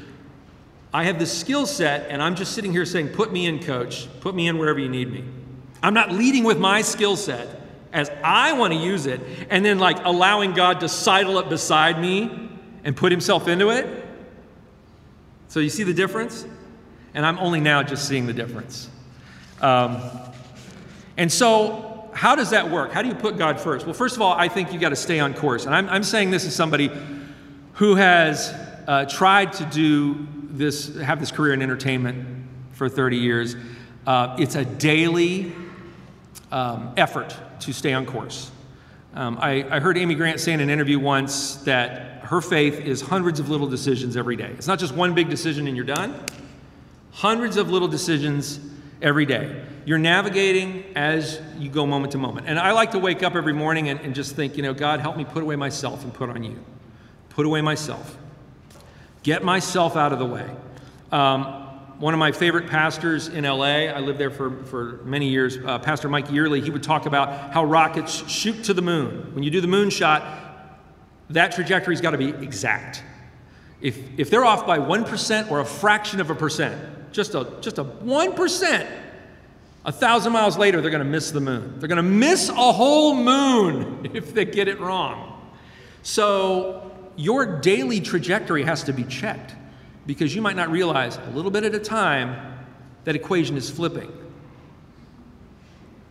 I 0.93 1.03
have 1.03 1.19
the 1.19 1.25
skill 1.25 1.65
set, 1.65 2.09
and 2.09 2.21
I'm 2.21 2.35
just 2.35 2.53
sitting 2.53 2.71
here 2.71 2.85
saying, 2.85 3.09
Put 3.09 3.31
me 3.31 3.45
in, 3.45 3.59
coach. 3.61 4.07
Put 4.21 4.33
me 4.33 4.47
in 4.47 4.57
wherever 4.57 4.79
you 4.79 4.89
need 4.89 5.11
me. 5.11 5.25
I'm 5.83 5.93
not 5.93 6.11
leading 6.11 6.43
with 6.43 6.57
my 6.57 6.81
skill 6.81 7.15
set 7.15 7.61
as 7.91 8.09
I 8.23 8.53
want 8.53 8.73
to 8.73 8.79
use 8.79 9.05
it, 9.05 9.21
and 9.49 9.63
then 9.63 9.79
like 9.79 9.97
allowing 10.03 10.53
God 10.53 10.81
to 10.81 10.89
sidle 10.89 11.37
up 11.37 11.49
beside 11.49 11.99
me 11.99 12.49
and 12.83 12.95
put 12.95 13.11
himself 13.11 13.47
into 13.47 13.69
it. 13.69 14.05
So 15.47 15.59
you 15.59 15.69
see 15.69 15.83
the 15.83 15.93
difference? 15.93 16.45
And 17.13 17.25
I'm 17.25 17.39
only 17.39 17.61
now 17.61 17.83
just 17.83 18.07
seeing 18.07 18.25
the 18.25 18.33
difference. 18.33 18.89
Um, 19.61 20.01
and 21.17 21.31
so, 21.31 22.09
how 22.13 22.35
does 22.35 22.49
that 22.49 22.69
work? 22.69 22.91
How 22.91 23.01
do 23.01 23.07
you 23.07 23.15
put 23.15 23.37
God 23.37 23.59
first? 23.59 23.85
Well, 23.85 23.93
first 23.93 24.15
of 24.15 24.21
all, 24.21 24.33
I 24.33 24.47
think 24.47 24.73
you 24.73 24.79
got 24.79 24.89
to 24.89 24.95
stay 24.95 25.19
on 25.19 25.33
course. 25.33 25.65
And 25.65 25.73
I'm, 25.73 25.89
I'm 25.89 26.03
saying 26.03 26.31
this 26.31 26.45
as 26.45 26.55
somebody 26.55 26.89
who 27.75 27.95
has 27.95 28.53
uh, 28.87 29.05
tried 29.05 29.53
to 29.53 29.65
do 29.65 30.27
this, 30.49 30.95
have 30.97 31.19
this 31.19 31.31
career 31.31 31.53
in 31.53 31.61
entertainment 31.61 32.25
for 32.71 32.89
30 32.89 33.17
years. 33.17 33.55
Uh, 34.07 34.35
it's 34.39 34.55
a 34.55 34.65
daily 34.65 35.53
um, 36.51 36.93
effort 36.97 37.35
to 37.59 37.73
stay 37.73 37.93
on 37.93 38.05
course. 38.05 38.51
Um, 39.13 39.37
I, 39.41 39.65
I 39.69 39.79
heard 39.79 39.97
Amy 39.97 40.15
Grant 40.15 40.39
say 40.39 40.53
in 40.53 40.59
an 40.59 40.69
interview 40.69 40.99
once 40.99 41.55
that 41.63 42.23
her 42.23 42.41
faith 42.41 42.79
is 42.79 43.01
hundreds 43.01 43.39
of 43.39 43.49
little 43.49 43.67
decisions 43.67 44.17
every 44.17 44.35
day. 44.35 44.51
It's 44.57 44.67
not 44.67 44.79
just 44.79 44.93
one 44.93 45.13
big 45.13 45.29
decision 45.29 45.67
and 45.67 45.75
you're 45.75 45.85
done, 45.85 46.19
hundreds 47.11 47.57
of 47.57 47.69
little 47.69 47.87
decisions 47.87 48.59
every 49.01 49.25
day. 49.25 49.63
You're 49.85 49.99
navigating 49.99 50.83
as 50.95 51.41
you 51.57 51.69
go 51.69 51.85
moment 51.85 52.13
to 52.13 52.17
moment. 52.17 52.47
And 52.47 52.57
I 52.57 52.71
like 52.71 52.91
to 52.91 52.99
wake 52.99 53.21
up 53.21 53.35
every 53.35 53.53
morning 53.53 53.89
and, 53.89 53.99
and 53.99 54.15
just 54.15 54.35
think, 54.35 54.57
you 54.57 54.63
know, 54.63 54.73
God, 54.73 55.01
help 55.01 55.17
me 55.17 55.25
put 55.25 55.43
away 55.43 55.55
myself 55.55 56.03
and 56.03 56.13
put 56.13 56.29
on 56.29 56.43
you. 56.43 56.57
Put 57.35 57.45
away 57.45 57.61
myself. 57.61 58.17
Get 59.21 59.43
myself 59.43 59.97
out 59.97 60.13
of 60.13 60.19
the 60.19 60.25
way. 60.25 60.49
Um, 61.11 61.43
one 61.99 62.13
of 62.13 62.19
my 62.19 62.31
favorite 62.31 62.67
pastors 62.67 63.27
in 63.27 63.43
LA, 63.43 63.87
I 63.87 63.99
lived 63.99 64.19
there 64.19 64.31
for, 64.31 64.63
for 64.65 65.01
many 65.03 65.27
years, 65.29 65.57
uh, 65.57 65.79
Pastor 65.79 66.07
Mike 66.07 66.31
Yearly, 66.31 66.61
he 66.61 66.69
would 66.69 66.83
talk 66.83 67.05
about 67.05 67.53
how 67.53 67.65
rockets 67.65 68.29
shoot 68.29 68.63
to 68.65 68.73
the 68.73 68.81
moon. 68.81 69.33
When 69.33 69.43
you 69.43 69.51
do 69.51 69.59
the 69.59 69.67
moon 69.67 69.89
shot, 69.89 70.23
that 71.29 71.51
trajectory's 71.51 71.99
got 71.99 72.11
to 72.11 72.17
be 72.17 72.29
exact. 72.29 73.03
If, 73.81 73.97
if 74.17 74.29
they're 74.29 74.45
off 74.45 74.65
by 74.65 74.79
1% 74.79 75.51
or 75.51 75.59
a 75.59 75.65
fraction 75.65 76.21
of 76.21 76.29
a 76.29 76.35
percent, 76.35 77.11
just 77.11 77.35
a, 77.35 77.47
just 77.59 77.79
a 77.79 77.83
1%, 77.83 78.87
a 79.83 79.91
thousand 79.91 80.31
miles 80.31 80.57
later, 80.57 80.79
they're 80.79 80.91
going 80.91 81.03
to 81.03 81.09
miss 81.09 81.31
the 81.31 81.41
moon. 81.41 81.79
They're 81.79 81.89
going 81.89 81.97
to 81.97 82.03
miss 82.03 82.47
a 82.47 82.53
whole 82.53 83.13
moon 83.13 84.09
if 84.13 84.33
they 84.33 84.45
get 84.45 84.69
it 84.69 84.79
wrong. 84.79 85.51
So 86.01 86.94
your 87.15 87.59
daily 87.59 87.99
trajectory 87.99 88.63
has 88.63 88.83
to 88.83 88.93
be 88.93 89.03
checked 89.03 89.55
because 90.05 90.35
you 90.35 90.41
might 90.41 90.55
not 90.55 90.69
realize 90.69 91.17
a 91.17 91.29
little 91.31 91.51
bit 91.51 91.63
at 91.63 91.73
a 91.73 91.79
time 91.79 92.53
that 93.05 93.15
equation 93.15 93.57
is 93.57 93.69
flipping. 93.69 94.11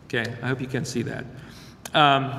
Okay, 0.05 0.35
I 0.41 0.47
hope 0.47 0.61
you 0.61 0.67
can 0.67 0.85
see 0.85 1.03
that. 1.03 1.25
Um, 1.93 2.31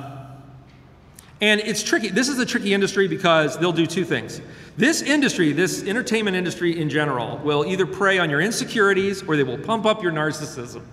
and 1.39 1.61
it's 1.61 1.83
tricky. 1.83 2.09
This 2.09 2.29
is 2.29 2.39
a 2.39 2.45
tricky 2.45 2.73
industry 2.73 3.07
because 3.07 3.57
they'll 3.59 3.71
do 3.71 3.85
two 3.85 4.03
things. 4.03 4.41
This 4.75 5.01
industry, 5.01 5.51
this 5.51 5.83
entertainment 5.83 6.35
industry 6.35 6.79
in 6.79 6.89
general, 6.89 7.37
will 7.39 7.65
either 7.65 7.85
prey 7.85 8.17
on 8.17 8.29
your 8.29 8.41
insecurities 8.41 9.21
or 9.23 9.37
they 9.37 9.43
will 9.43 9.57
pump 9.57 9.85
up 9.85 10.01
your 10.01 10.11
narcissism. 10.11 10.83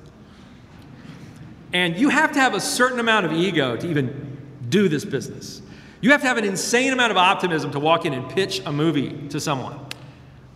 And 1.72 1.96
you 1.96 2.08
have 2.08 2.32
to 2.32 2.40
have 2.40 2.54
a 2.54 2.60
certain 2.60 3.00
amount 3.00 3.26
of 3.26 3.32
ego 3.32 3.76
to 3.76 3.88
even 3.88 4.38
do 4.68 4.88
this 4.88 5.04
business. 5.04 5.62
You 6.04 6.10
have 6.10 6.20
to 6.20 6.26
have 6.26 6.36
an 6.36 6.44
insane 6.44 6.92
amount 6.92 7.12
of 7.12 7.16
optimism 7.16 7.70
to 7.70 7.80
walk 7.80 8.04
in 8.04 8.12
and 8.12 8.28
pitch 8.28 8.60
a 8.66 8.70
movie 8.70 9.26
to 9.28 9.40
someone. 9.40 9.80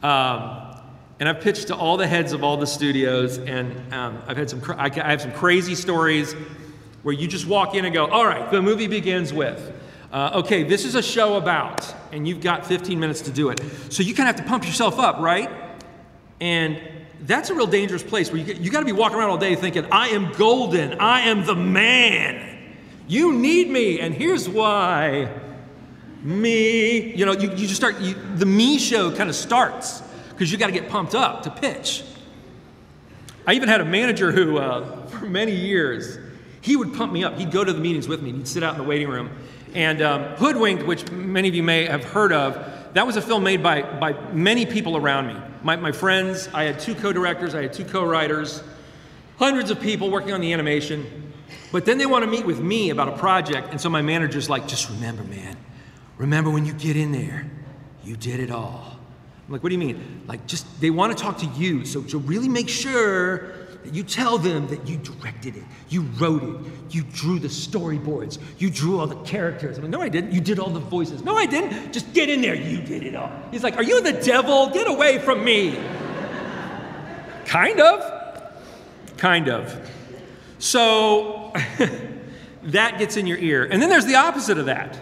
Um, 0.02 0.76
and 1.18 1.26
I've 1.26 1.40
pitched 1.40 1.68
to 1.68 1.74
all 1.74 1.96
the 1.96 2.06
heads 2.06 2.34
of 2.34 2.44
all 2.44 2.58
the 2.58 2.66
studios, 2.66 3.38
and 3.38 3.94
um, 3.94 4.22
I've 4.26 4.36
had 4.36 4.50
some, 4.50 4.62
I 4.76 4.90
have 4.90 5.22
some 5.22 5.32
crazy 5.32 5.74
stories 5.74 6.34
where 7.02 7.14
you 7.14 7.26
just 7.26 7.46
walk 7.46 7.74
in 7.74 7.86
and 7.86 7.94
go, 7.94 8.04
all 8.08 8.26
right, 8.26 8.50
the 8.50 8.60
movie 8.60 8.88
begins 8.88 9.32
with, 9.32 9.72
uh, 10.12 10.32
okay, 10.34 10.64
this 10.64 10.84
is 10.84 10.96
a 10.96 11.02
show 11.02 11.38
about, 11.38 11.94
and 12.12 12.28
you've 12.28 12.42
got 12.42 12.66
15 12.66 13.00
minutes 13.00 13.22
to 13.22 13.30
do 13.30 13.48
it. 13.48 13.58
So 13.88 14.02
you 14.02 14.14
kind 14.14 14.28
of 14.28 14.36
have 14.36 14.44
to 14.44 14.50
pump 14.50 14.66
yourself 14.66 14.98
up, 14.98 15.16
right? 15.16 15.50
And 16.42 16.78
that's 17.22 17.48
a 17.48 17.54
real 17.54 17.66
dangerous 17.66 18.02
place 18.02 18.30
where 18.30 18.42
you, 18.42 18.52
you 18.52 18.70
got 18.70 18.80
to 18.80 18.84
be 18.84 18.92
walking 18.92 19.16
around 19.16 19.30
all 19.30 19.38
day 19.38 19.54
thinking, 19.54 19.86
I 19.90 20.08
am 20.08 20.30
golden, 20.32 21.00
I 21.00 21.20
am 21.20 21.46
the 21.46 21.56
man. 21.56 22.56
You 23.08 23.32
need 23.32 23.70
me, 23.70 24.00
and 24.00 24.12
here's 24.12 24.46
why. 24.46 25.37
Me, 26.22 27.14
you 27.14 27.24
know, 27.24 27.32
you, 27.32 27.50
you 27.50 27.66
just 27.66 27.76
start, 27.76 28.00
you, 28.00 28.14
the 28.34 28.46
me 28.46 28.78
show 28.78 29.14
kind 29.14 29.30
of 29.30 29.36
starts 29.36 30.02
because 30.30 30.50
you 30.50 30.58
got 30.58 30.66
to 30.66 30.72
get 30.72 30.88
pumped 30.88 31.14
up 31.14 31.42
to 31.44 31.50
pitch. 31.50 32.02
I 33.46 33.54
even 33.54 33.68
had 33.68 33.80
a 33.80 33.84
manager 33.84 34.30
who, 34.30 34.58
uh, 34.58 35.06
for 35.06 35.26
many 35.26 35.54
years, 35.54 36.18
he 36.60 36.76
would 36.76 36.94
pump 36.94 37.12
me 37.12 37.24
up. 37.24 37.38
He'd 37.38 37.50
go 37.50 37.64
to 37.64 37.72
the 37.72 37.80
meetings 37.80 38.08
with 38.08 38.22
me. 38.22 38.32
He'd 38.32 38.48
sit 38.48 38.62
out 38.62 38.74
in 38.74 38.78
the 38.78 38.86
waiting 38.86 39.08
room. 39.08 39.30
And 39.74 40.02
um, 40.02 40.22
Hoodwinked, 40.36 40.86
which 40.86 41.10
many 41.10 41.48
of 41.48 41.54
you 41.54 41.62
may 41.62 41.86
have 41.86 42.04
heard 42.04 42.32
of, 42.32 42.94
that 42.94 43.06
was 43.06 43.16
a 43.16 43.22
film 43.22 43.44
made 43.44 43.62
by, 43.62 43.82
by 43.82 44.12
many 44.32 44.66
people 44.66 44.96
around 44.96 45.28
me. 45.28 45.36
My, 45.62 45.76
my 45.76 45.92
friends, 45.92 46.48
I 46.52 46.64
had 46.64 46.78
two 46.80 46.94
co 46.94 47.12
directors, 47.12 47.54
I 47.54 47.62
had 47.62 47.72
two 47.72 47.84
co 47.84 48.04
writers, 48.04 48.62
hundreds 49.38 49.70
of 49.70 49.80
people 49.80 50.10
working 50.10 50.32
on 50.32 50.40
the 50.40 50.52
animation. 50.52 51.32
But 51.70 51.84
then 51.84 51.98
they 51.98 52.06
want 52.06 52.24
to 52.24 52.30
meet 52.30 52.46
with 52.46 52.60
me 52.60 52.90
about 52.90 53.08
a 53.08 53.16
project. 53.16 53.68
And 53.70 53.80
so 53.80 53.88
my 53.90 54.02
manager's 54.02 54.48
like, 54.48 54.66
just 54.66 54.88
remember, 54.88 55.22
man, 55.24 55.56
remember 56.18 56.50
when 56.50 56.66
you 56.66 56.72
get 56.74 56.96
in 56.96 57.12
there, 57.12 57.50
you 58.04 58.16
did 58.16 58.40
it 58.40 58.50
all. 58.50 58.98
I'm 59.46 59.52
like, 59.52 59.62
what 59.62 59.70
do 59.70 59.74
you 59.74 59.78
mean? 59.78 60.22
Like, 60.26 60.46
just 60.46 60.80
they 60.80 60.90
want 60.90 61.16
to 61.16 61.22
talk 61.22 61.38
to 61.38 61.46
you. 61.46 61.86
So, 61.86 62.02
to 62.02 62.18
really 62.18 62.48
make 62.48 62.68
sure 62.68 63.52
that 63.84 63.94
you 63.94 64.02
tell 64.02 64.36
them 64.36 64.66
that 64.68 64.86
you 64.86 64.98
directed 64.98 65.56
it, 65.56 65.62
you 65.88 66.02
wrote 66.02 66.42
it, 66.42 66.94
you 66.94 67.02
drew 67.02 67.38
the 67.38 67.48
storyboards, 67.48 68.38
you 68.58 68.68
drew 68.68 69.00
all 69.00 69.06
the 69.06 69.16
characters. 69.22 69.78
I'm 69.78 69.84
like, 69.84 69.90
no, 69.90 70.02
I 70.02 70.10
didn't. 70.10 70.32
You 70.32 70.42
did 70.42 70.58
all 70.58 70.68
the 70.68 70.80
voices. 70.80 71.22
No, 71.22 71.34
I 71.36 71.46
didn't. 71.46 71.92
Just 71.92 72.12
get 72.12 72.28
in 72.28 72.42
there. 72.42 72.54
You 72.54 72.82
did 72.82 73.04
it 73.04 73.14
all. 73.14 73.30
He's 73.50 73.62
like, 73.62 73.76
are 73.76 73.82
you 73.82 74.02
the 74.02 74.12
devil? 74.12 74.68
Get 74.68 74.86
away 74.86 75.18
from 75.18 75.42
me. 75.42 75.72
kind 77.46 77.80
of. 77.80 78.52
Kind 79.16 79.48
of. 79.48 79.90
So 80.58 81.54
that 82.64 82.98
gets 82.98 83.16
in 83.16 83.26
your 83.26 83.38
ear. 83.38 83.64
And 83.64 83.80
then 83.80 83.88
there's 83.88 84.06
the 84.06 84.16
opposite 84.16 84.58
of 84.58 84.66
that. 84.66 84.98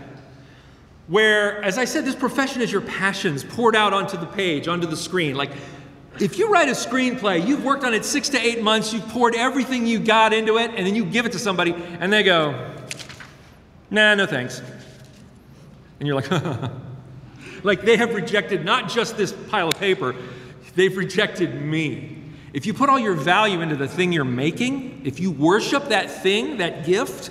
Where, 1.09 1.63
as 1.63 1.79
I 1.79 1.85
said, 1.85 2.05
this 2.05 2.17
profession 2.17 2.63
is 2.63 2.73
your 2.73 2.81
passions 2.81 3.45
poured 3.45 3.77
out 3.77 3.93
onto 3.93 4.17
the 4.17 4.27
page, 4.27 4.67
onto 4.67 4.87
the 4.87 4.97
screen. 4.97 5.37
Like 5.37 5.53
if 6.19 6.39
you 6.39 6.49
write 6.49 6.69
a 6.69 6.73
screenplay, 6.73 7.47
you've 7.47 7.65
worked 7.65 7.85
on 7.85 7.93
it 7.93 8.05
six 8.05 8.29
to 8.31 8.41
eight 8.41 8.63
months, 8.63 8.93
you've 8.93 9.07
poured 9.09 9.35
everything 9.35 9.87
you 9.87 9.99
got 9.99 10.33
into 10.33 10.57
it, 10.59 10.71
and 10.75 10.87
then 10.87 10.95
you 10.95 11.05
give 11.05 11.27
it 11.27 11.33
to 11.33 11.39
somebody, 11.39 11.75
and 12.01 12.13
they 12.13 12.23
go, 12.23 12.73
nah, 13.91 14.15
no 14.15 14.27
thanks. 14.27 14.63
And 16.01 16.07
you're 16.07 16.17
like, 16.17 16.31
like 17.63 17.83
they 17.83 17.97
have 17.97 18.15
rejected 18.15 18.65
not 18.65 18.89
just 18.89 19.17
this 19.17 19.33
pile 19.33 19.69
of 19.69 19.79
paper, 19.79 20.15
they've 20.75 20.97
rejected 20.97 21.61
me. 21.61 22.23
If 22.53 22.65
you 22.65 22.73
put 22.73 22.89
all 22.89 22.99
your 22.99 23.15
value 23.15 23.61
into 23.61 23.77
the 23.77 23.89
thing 23.89 24.13
you're 24.13 24.25
making, 24.25 25.03
if 25.05 25.21
you 25.21 25.31
worship 25.31 25.89
that 25.89 26.11
thing, 26.23 26.57
that 26.57 26.87
gift, 26.87 27.31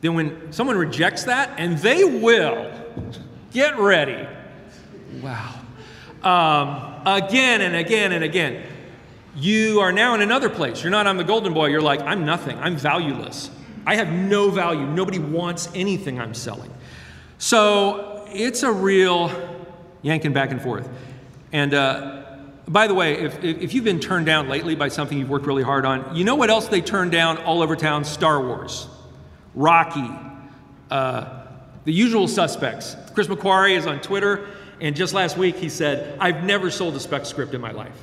then 0.00 0.14
when 0.14 0.52
someone 0.52 0.76
rejects 0.76 1.24
that, 1.24 1.50
and 1.58 1.78
they 1.78 2.04
will, 2.04 2.70
get 3.52 3.78
ready. 3.78 4.26
Wow. 5.22 5.54
Um, 6.22 7.02
again 7.06 7.60
and 7.60 7.74
again 7.74 8.12
and 8.12 8.24
again. 8.24 8.64
You 9.36 9.80
are 9.80 9.92
now 9.92 10.14
in 10.14 10.20
another 10.20 10.50
place. 10.50 10.82
You're 10.82 10.90
not, 10.90 11.06
I'm 11.06 11.16
the 11.16 11.24
golden 11.24 11.54
boy. 11.54 11.66
You're 11.66 11.80
like, 11.80 12.00
I'm 12.00 12.24
nothing. 12.24 12.58
I'm 12.58 12.76
valueless. 12.76 13.50
I 13.86 13.96
have 13.96 14.10
no 14.12 14.50
value. 14.50 14.86
Nobody 14.86 15.18
wants 15.18 15.68
anything 15.74 16.20
I'm 16.20 16.34
selling. 16.34 16.72
So 17.38 18.26
it's 18.32 18.64
a 18.64 18.72
real 18.72 19.30
yanking 20.02 20.32
back 20.32 20.50
and 20.50 20.60
forth. 20.60 20.88
And 21.52 21.72
uh, 21.72 22.24
by 22.66 22.86
the 22.86 22.94
way, 22.94 23.14
if, 23.18 23.42
if 23.42 23.72
you've 23.74 23.84
been 23.84 24.00
turned 24.00 24.26
down 24.26 24.48
lately 24.48 24.74
by 24.74 24.88
something 24.88 25.16
you've 25.16 25.30
worked 25.30 25.46
really 25.46 25.62
hard 25.62 25.86
on, 25.86 26.14
you 26.14 26.24
know 26.24 26.34
what 26.34 26.50
else 26.50 26.66
they 26.66 26.80
turn 26.80 27.08
down 27.08 27.38
all 27.38 27.62
over 27.62 27.76
town? 27.76 28.04
Star 28.04 28.44
Wars, 28.44 28.88
Rocky, 29.58 30.08
uh, 30.88 31.46
the 31.84 31.92
usual 31.92 32.28
suspects. 32.28 32.94
Chris 33.12 33.26
McQuarrie 33.26 33.76
is 33.76 33.86
on 33.86 34.00
Twitter. 34.00 34.46
And 34.80 34.94
just 34.94 35.12
last 35.12 35.36
week, 35.36 35.56
he 35.56 35.68
said, 35.68 36.16
I've 36.20 36.44
never 36.44 36.70
sold 36.70 36.94
a 36.94 37.00
spec 37.00 37.26
script 37.26 37.54
in 37.54 37.60
my 37.60 37.72
life. 37.72 37.98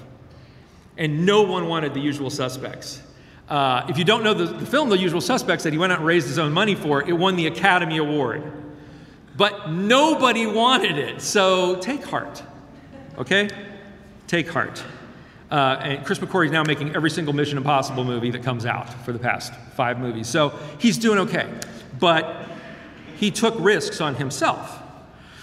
And 0.97 1.25
no 1.25 1.43
one 1.43 1.69
wanted 1.69 1.93
the 1.93 2.01
usual 2.01 2.29
suspects. 2.29 3.01
Uh, 3.47 3.85
if 3.87 3.97
you 3.97 4.03
don't 4.03 4.21
know 4.21 4.33
the, 4.33 4.45
the, 4.45 4.65
film, 4.65 4.89
The 4.89 4.97
Usual 4.97 5.21
Suspects, 5.21 5.63
that 5.63 5.71
he 5.71 5.77
went 5.77 5.93
out 5.93 5.99
and 5.99 6.07
raised 6.07 6.27
his 6.27 6.39
own 6.39 6.51
money 6.51 6.73
for, 6.73 7.07
it 7.07 7.13
won 7.13 7.35
the 7.35 7.47
Academy 7.47 7.97
Award. 7.97 8.43
But 9.37 9.69
nobody 9.69 10.47
wanted 10.47 10.97
it, 10.97 11.21
so 11.21 11.75
take 11.75 12.03
heart. 12.03 12.41
Okay? 13.17 13.49
Take 14.27 14.49
heart. 14.49 14.83
Uh, 15.51 15.79
and 15.81 16.05
Chris 16.05 16.19
McQuarrie 16.19 16.47
is 16.47 16.51
now 16.51 16.63
making 16.63 16.95
every 16.95 17.09
single 17.09 17.33
Mission 17.33 17.57
Impossible 17.57 18.03
movie 18.03 18.31
that 18.31 18.43
comes 18.43 18.65
out 18.65 18.91
for 19.05 19.11
the 19.11 19.19
past 19.19 19.53
five 19.75 19.99
movies. 19.99 20.27
So 20.27 20.57
he's 20.79 20.97
doing 20.97 21.19
okay. 21.19 21.47
But 21.99 22.47
he 23.17 23.31
took 23.31 23.55
risks 23.59 24.01
on 24.01 24.15
himself. 24.15 24.81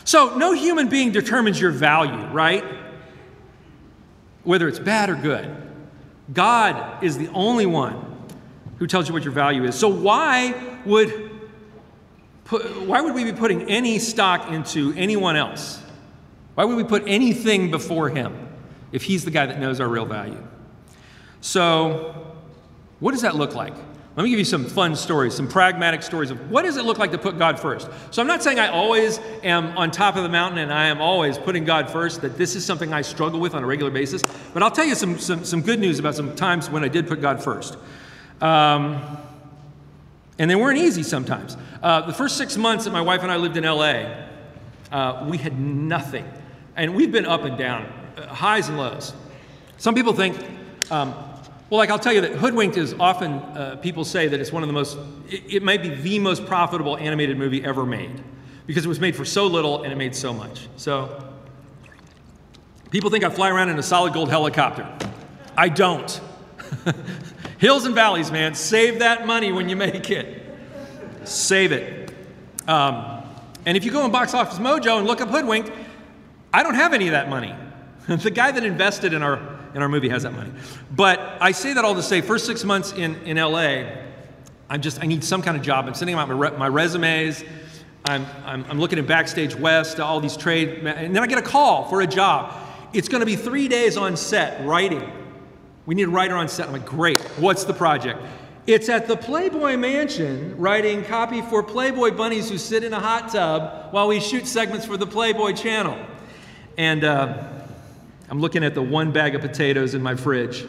So, 0.04 0.36
no 0.36 0.52
human 0.52 0.88
being 0.88 1.12
determines 1.12 1.60
your 1.60 1.70
value, 1.70 2.26
right? 2.32 2.64
Whether 4.42 4.68
it's 4.68 4.80
bad 4.80 5.10
or 5.10 5.14
good. 5.14 5.54
God 6.32 7.04
is 7.04 7.18
the 7.18 7.28
only 7.28 7.66
one 7.66 8.28
who 8.78 8.86
tells 8.86 9.06
you 9.06 9.14
what 9.14 9.22
your 9.22 9.32
value 9.32 9.64
is. 9.64 9.76
So, 9.76 9.88
why 9.88 10.54
would, 10.84 11.30
put, 12.44 12.82
why 12.82 13.00
would 13.00 13.14
we 13.14 13.22
be 13.22 13.32
putting 13.32 13.70
any 13.70 14.00
stock 14.00 14.50
into 14.50 14.92
anyone 14.96 15.36
else? 15.36 15.80
Why 16.54 16.64
would 16.64 16.76
we 16.76 16.84
put 16.84 17.04
anything 17.06 17.70
before 17.70 18.08
Him 18.08 18.41
if 18.92 19.02
He's 19.02 19.24
the 19.24 19.31
guy 19.31 19.46
that 19.46 19.59
knows 19.59 19.81
our 19.81 19.88
real 19.88 20.07
value? 20.07 20.42
So, 21.40 22.37
what 23.00 23.12
does 23.12 23.22
that 23.22 23.35
look 23.35 23.55
like? 23.55 23.74
Let 24.14 24.24
me 24.24 24.31
give 24.31 24.38
you 24.38 24.44
some 24.44 24.66
fun 24.66 24.94
stories, 24.94 25.35
some 25.35 25.48
pragmatic 25.48 26.02
stories 26.02 26.31
of 26.31 26.50
what 26.50 26.62
does 26.62 26.76
it 26.76 26.85
look 26.85 26.98
like 26.98 27.12
to 27.12 27.18
put 27.18 27.38
God 27.38 27.59
first. 27.59 27.88
So 28.11 28.20
I'm 28.20 28.28
not 28.28 28.42
saying 28.42 28.59
I 28.59 28.68
always 28.68 29.18
am 29.42 29.76
on 29.78 29.90
top 29.90 30.16
of 30.16 30.22
the 30.22 30.28
mountain 30.28 30.59
and 30.59 30.70
I 30.70 30.88
am 30.88 31.00
always 31.00 31.38
putting 31.38 31.64
God 31.64 31.88
first, 31.88 32.20
that 32.20 32.37
this 32.37 32.55
is 32.55 32.62
something 32.62 32.92
I 32.92 33.00
struggle 33.00 33.40
with 33.40 33.55
on 33.55 33.64
a 33.64 33.66
regular 33.66 33.90
basis. 33.90 34.22
But 34.52 34.62
I'll 34.62 34.70
tell 34.70 34.85
you 34.85 34.94
some, 34.94 35.18
some, 35.18 35.46
some 35.46 35.62
good 35.62 35.81
news 35.81 35.98
about 35.98 36.14
some 36.14 36.37
times 36.37 36.68
when 36.68 36.85
I 36.85 36.88
did 36.88 37.09
put 37.09 37.22
God 37.22 37.42
first. 37.42 37.78
Um, 38.42 39.00
and 40.38 40.50
they 40.50 40.57
weren't 40.57 40.78
easy 40.78 41.02
sometimes. 41.02 41.57
Uh, 41.83 42.02
the 42.02 42.12
first 42.12 42.37
six 42.37 42.59
months 42.59 42.85
that 42.85 42.90
my 42.90 43.00
wife 43.00 43.22
and 43.22 43.33
I 43.33 43.37
lived 43.37 43.57
in 43.57 43.64
LA, 43.64 44.05
uh, 44.90 45.26
we 45.26 45.38
had 45.38 45.59
nothing. 45.59 46.31
And 46.76 46.94
we've 46.94 47.12
been 47.12 47.26
up 47.26 47.44
and 47.44 47.57
down, 47.57 47.90
highs 48.29 48.68
and 48.68 48.79
lows. 48.79 49.12
Some 49.79 49.94
people 49.94 50.12
think, 50.12 50.37
um, 50.90 51.14
well, 51.70 51.79
like 51.79 51.90
I'll 51.90 51.98
tell 51.98 52.12
you 52.12 52.20
that 52.20 52.33
Hoodwinked 52.33 52.77
is 52.77 52.94
often, 53.01 53.33
uh, 53.33 53.77
people 53.83 54.05
say 54.05 54.29
that 54.29 54.38
it's 54.40 54.53
one 54.53 54.62
of 54.62 54.68
the 54.68 54.72
most, 54.75 54.98
it, 55.29 55.55
it 55.55 55.62
might 55.62 55.83
be 55.83 55.88
the 55.88 56.18
most 56.18 56.46
profitable 56.46 56.96
animated 56.96 57.38
movie 57.38 57.64
ever 57.64 57.87
made 57.87 58.22
because 58.66 58.85
it 58.85 58.88
was 58.88 59.01
made 59.01 59.16
for 59.16 59.25
so 59.25 59.46
little 59.46 59.83
and 59.83 59.92
it 59.92 59.96
made 59.96 60.14
so 60.14 60.33
much. 60.33 60.68
So 60.77 61.25
people 62.90 63.11
think 63.11 63.25
I 63.25 63.31
fly 63.31 63.51
around 63.51 63.70
in 63.70 63.79
a 63.79 63.83
solid 63.83 64.12
gold 64.12 64.29
helicopter. 64.29 64.87
I 65.57 65.68
don't. 65.68 66.20
Hills 67.59 67.85
and 67.85 67.94
valleys, 67.94 68.31
man. 68.31 68.55
Save 68.55 68.98
that 69.01 69.27
money 69.27 69.53
when 69.53 69.68
you 69.68 69.77
make 69.77 70.11
it. 70.11 70.42
Save 71.25 71.72
it. 71.72 72.14
Um, 72.68 73.22
and 73.64 73.77
if 73.77 73.85
you 73.85 73.90
go 73.90 74.03
on 74.03 74.11
Box 74.11 74.35
Office 74.35 74.59
Mojo 74.59 74.98
and 74.98 75.07
look 75.07 75.20
up 75.20 75.29
Hoodwinked, 75.29 75.70
I 76.53 76.62
don't 76.62 76.75
have 76.75 76.92
any 76.92 77.07
of 77.07 77.12
that 77.12 77.29
money. 77.29 77.55
the 78.22 78.30
guy 78.30 78.50
that 78.50 78.64
invested 78.64 79.12
in 79.12 79.22
our 79.22 79.60
in 79.74 79.82
our 79.82 79.88
movie 79.88 80.08
has 80.08 80.22
that 80.24 80.32
money. 80.32 80.50
But 80.90 81.20
I 81.40 81.52
say 81.52 81.72
that 81.74 81.84
all 81.84 81.94
to 81.94 82.02
say, 82.02 82.20
first 82.20 82.46
six 82.46 82.64
months 82.64 82.92
in, 82.92 83.16
in 83.24 83.36
LA, 83.36 83.84
I'm 84.68 84.80
just, 84.80 85.02
I 85.02 85.06
need 85.06 85.24
some 85.24 85.42
kind 85.42 85.56
of 85.56 85.62
job. 85.62 85.86
I'm 85.86 85.94
sending 85.94 86.14
out 86.16 86.28
my, 86.28 86.34
re- 86.34 86.56
my 86.56 86.68
resumes. 86.68 87.44
I'm, 88.04 88.26
I'm, 88.44 88.64
I'm 88.68 88.80
looking 88.80 88.98
at 88.98 89.06
Backstage 89.06 89.54
West, 89.54 90.00
all 90.00 90.20
these 90.20 90.36
trade, 90.36 90.86
and 90.86 91.14
then 91.14 91.22
I 91.22 91.26
get 91.26 91.38
a 91.38 91.42
call 91.42 91.88
for 91.88 92.00
a 92.00 92.06
job. 92.06 92.54
It's 92.92 93.08
going 93.08 93.20
to 93.20 93.26
be 93.26 93.36
three 93.36 93.68
days 93.68 93.96
on 93.96 94.16
set 94.16 94.66
writing. 94.66 95.10
We 95.86 95.94
need 95.94 96.04
a 96.04 96.10
writer 96.10 96.36
on 96.36 96.48
set. 96.48 96.66
I'm 96.66 96.72
like, 96.72 96.86
great. 96.86 97.20
What's 97.38 97.64
the 97.64 97.74
project? 97.74 98.20
It's 98.66 98.88
at 98.88 99.08
the 99.08 99.16
Playboy 99.16 99.76
Mansion 99.76 100.56
writing 100.56 101.04
copy 101.04 101.42
for 101.42 101.62
Playboy 101.62 102.12
bunnies 102.12 102.48
who 102.48 102.58
sit 102.58 102.84
in 102.84 102.92
a 102.92 103.00
hot 103.00 103.32
tub 103.32 103.92
while 103.92 104.06
we 104.06 104.20
shoot 104.20 104.46
segments 104.46 104.86
for 104.86 104.96
the 104.96 105.06
Playboy 105.06 105.52
channel. 105.52 105.98
And 106.76 107.02
uh, 107.04 107.62
I'm 108.32 108.40
looking 108.40 108.64
at 108.64 108.74
the 108.74 108.80
one 108.80 109.12
bag 109.12 109.34
of 109.34 109.42
potatoes 109.42 109.92
in 109.92 110.02
my 110.02 110.14
fridge. 110.14 110.64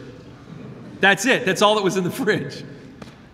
That's 1.00 1.24
it. 1.24 1.46
That's 1.46 1.62
all 1.62 1.76
that 1.76 1.82
was 1.82 1.96
in 1.96 2.04
the 2.04 2.10
fridge 2.10 2.62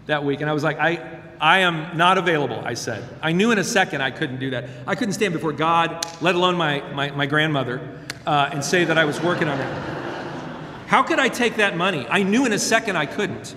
that 0.07 0.25
week. 0.25 0.41
And 0.41 0.49
I 0.49 0.53
was 0.53 0.63
like, 0.63 0.79
I, 0.79 1.21
I 1.41 1.59
am 1.59 1.97
not 1.97 2.17
available, 2.17 2.63
I 2.65 2.75
said. 2.75 3.03
I 3.23 3.33
knew 3.33 3.51
in 3.51 3.59
a 3.59 3.65
second 3.65 4.03
I 4.03 4.13
couldn't 4.13 4.39
do 4.39 4.51
that. 4.51 4.69
I 4.87 4.95
couldn't 4.95 5.15
stand 5.15 5.35
before 5.35 5.53
God, 5.53 6.07
let 6.21 6.37
alone 6.37 6.55
my, 6.55 6.81
my, 6.93 7.11
my 7.11 7.27
grandmother, 7.27 7.81
uh, 8.25 8.51
and 8.53 8.65
say 8.65 8.85
that 8.85 8.97
I 8.97 9.05
was 9.05 9.21
working 9.21 9.49
on 9.49 9.59
it. 9.59 10.87
How 10.87 11.03
could 11.03 11.19
I 11.19 11.29
take 11.29 11.57
that 11.57 11.77
money? 11.77 12.07
I 12.09 12.23
knew 12.23 12.47
in 12.47 12.53
a 12.53 12.59
second 12.61 12.95
I 12.95 13.07
couldn't. 13.07 13.57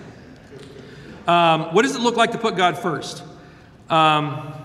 Um, 1.28 1.66
what 1.76 1.84
does 1.84 1.96
it 1.96 2.02
look 2.02 2.18
like 2.18 2.32
to 2.32 2.40
put 2.40 2.58
God 2.58 2.80
first? 2.80 3.22
Um, 3.92 4.56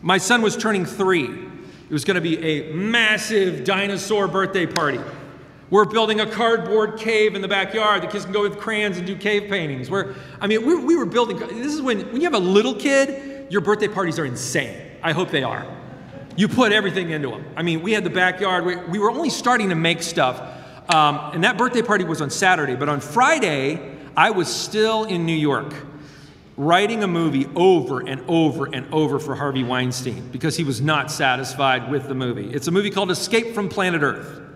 my 0.00 0.16
son 0.16 0.40
was 0.40 0.56
turning 0.56 0.86
three. 0.86 1.26
It 1.26 1.92
was 1.92 2.06
going 2.06 2.14
to 2.14 2.22
be 2.22 2.38
a 2.38 2.72
massive 2.72 3.64
dinosaur 3.64 4.28
birthday 4.28 4.64
party. 4.64 5.00
We're 5.72 5.86
building 5.86 6.20
a 6.20 6.26
cardboard 6.26 6.98
cave 6.98 7.34
in 7.34 7.40
the 7.40 7.48
backyard. 7.48 8.02
The 8.02 8.06
kids 8.06 8.24
can 8.24 8.34
go 8.34 8.42
with 8.42 8.58
crayons 8.58 8.98
and 8.98 9.06
do 9.06 9.16
cave 9.16 9.48
paintings. 9.48 9.88
We're, 9.88 10.14
I 10.38 10.46
mean, 10.46 10.66
we, 10.66 10.74
we 10.74 10.96
were 10.96 11.06
building. 11.06 11.38
This 11.38 11.72
is 11.72 11.80
when, 11.80 12.00
when 12.12 12.16
you 12.16 12.24
have 12.24 12.34
a 12.34 12.38
little 12.38 12.74
kid, 12.74 13.50
your 13.50 13.62
birthday 13.62 13.88
parties 13.88 14.18
are 14.18 14.26
insane. 14.26 14.76
I 15.02 15.12
hope 15.12 15.30
they 15.30 15.42
are. 15.42 15.66
You 16.36 16.46
put 16.46 16.72
everything 16.72 17.08
into 17.08 17.30
them. 17.30 17.46
I 17.56 17.62
mean, 17.62 17.80
we 17.80 17.92
had 17.92 18.04
the 18.04 18.10
backyard. 18.10 18.66
We, 18.66 18.76
we 18.76 18.98
were 18.98 19.10
only 19.10 19.30
starting 19.30 19.70
to 19.70 19.74
make 19.74 20.02
stuff. 20.02 20.42
Um, 20.94 21.30
and 21.32 21.42
that 21.44 21.56
birthday 21.56 21.80
party 21.80 22.04
was 22.04 22.20
on 22.20 22.28
Saturday. 22.28 22.76
But 22.76 22.90
on 22.90 23.00
Friday, 23.00 23.96
I 24.14 24.28
was 24.28 24.54
still 24.54 25.04
in 25.04 25.24
New 25.24 25.32
York 25.32 25.72
writing 26.58 27.02
a 27.02 27.08
movie 27.08 27.48
over 27.56 28.06
and 28.06 28.22
over 28.28 28.66
and 28.66 28.92
over 28.92 29.18
for 29.18 29.34
Harvey 29.34 29.64
Weinstein 29.64 30.28
because 30.32 30.54
he 30.54 30.64
was 30.64 30.82
not 30.82 31.10
satisfied 31.10 31.90
with 31.90 32.08
the 32.08 32.14
movie. 32.14 32.52
It's 32.52 32.66
a 32.66 32.70
movie 32.70 32.90
called 32.90 33.10
Escape 33.10 33.54
from 33.54 33.70
Planet 33.70 34.02
Earth. 34.02 34.51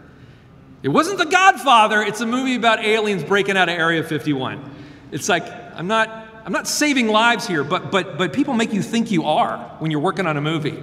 It 0.83 0.89
wasn't 0.89 1.19
The 1.19 1.27
Godfather, 1.27 2.03
it's 2.03 2.21
a 2.21 2.27
movie 2.27 2.55
about 2.55 2.85
aliens 2.85 3.25
breaking 3.25 3.57
out 3.57 3.69
of 3.69 3.79
Area 3.79 4.05
51. 4.05 4.75
It's 5.11 5.29
like, 5.29 5.45
I'm 5.75 5.87
not, 5.87 6.09
I'm 6.45 6.53
not 6.53 6.69
saving 6.69 7.09
lives 7.09 7.47
here, 7.47 7.65
but, 7.65 7.91
but, 7.91 8.19
but 8.19 8.33
people 8.33 8.55
make 8.55 8.73
you 8.73 8.83
think 8.83 9.11
you 9.11 9.25
are 9.25 9.59
when 9.79 9.91
you're 9.91 10.01
working 10.01 10.27
on 10.27 10.37
a 10.37 10.41
movie. 10.41 10.83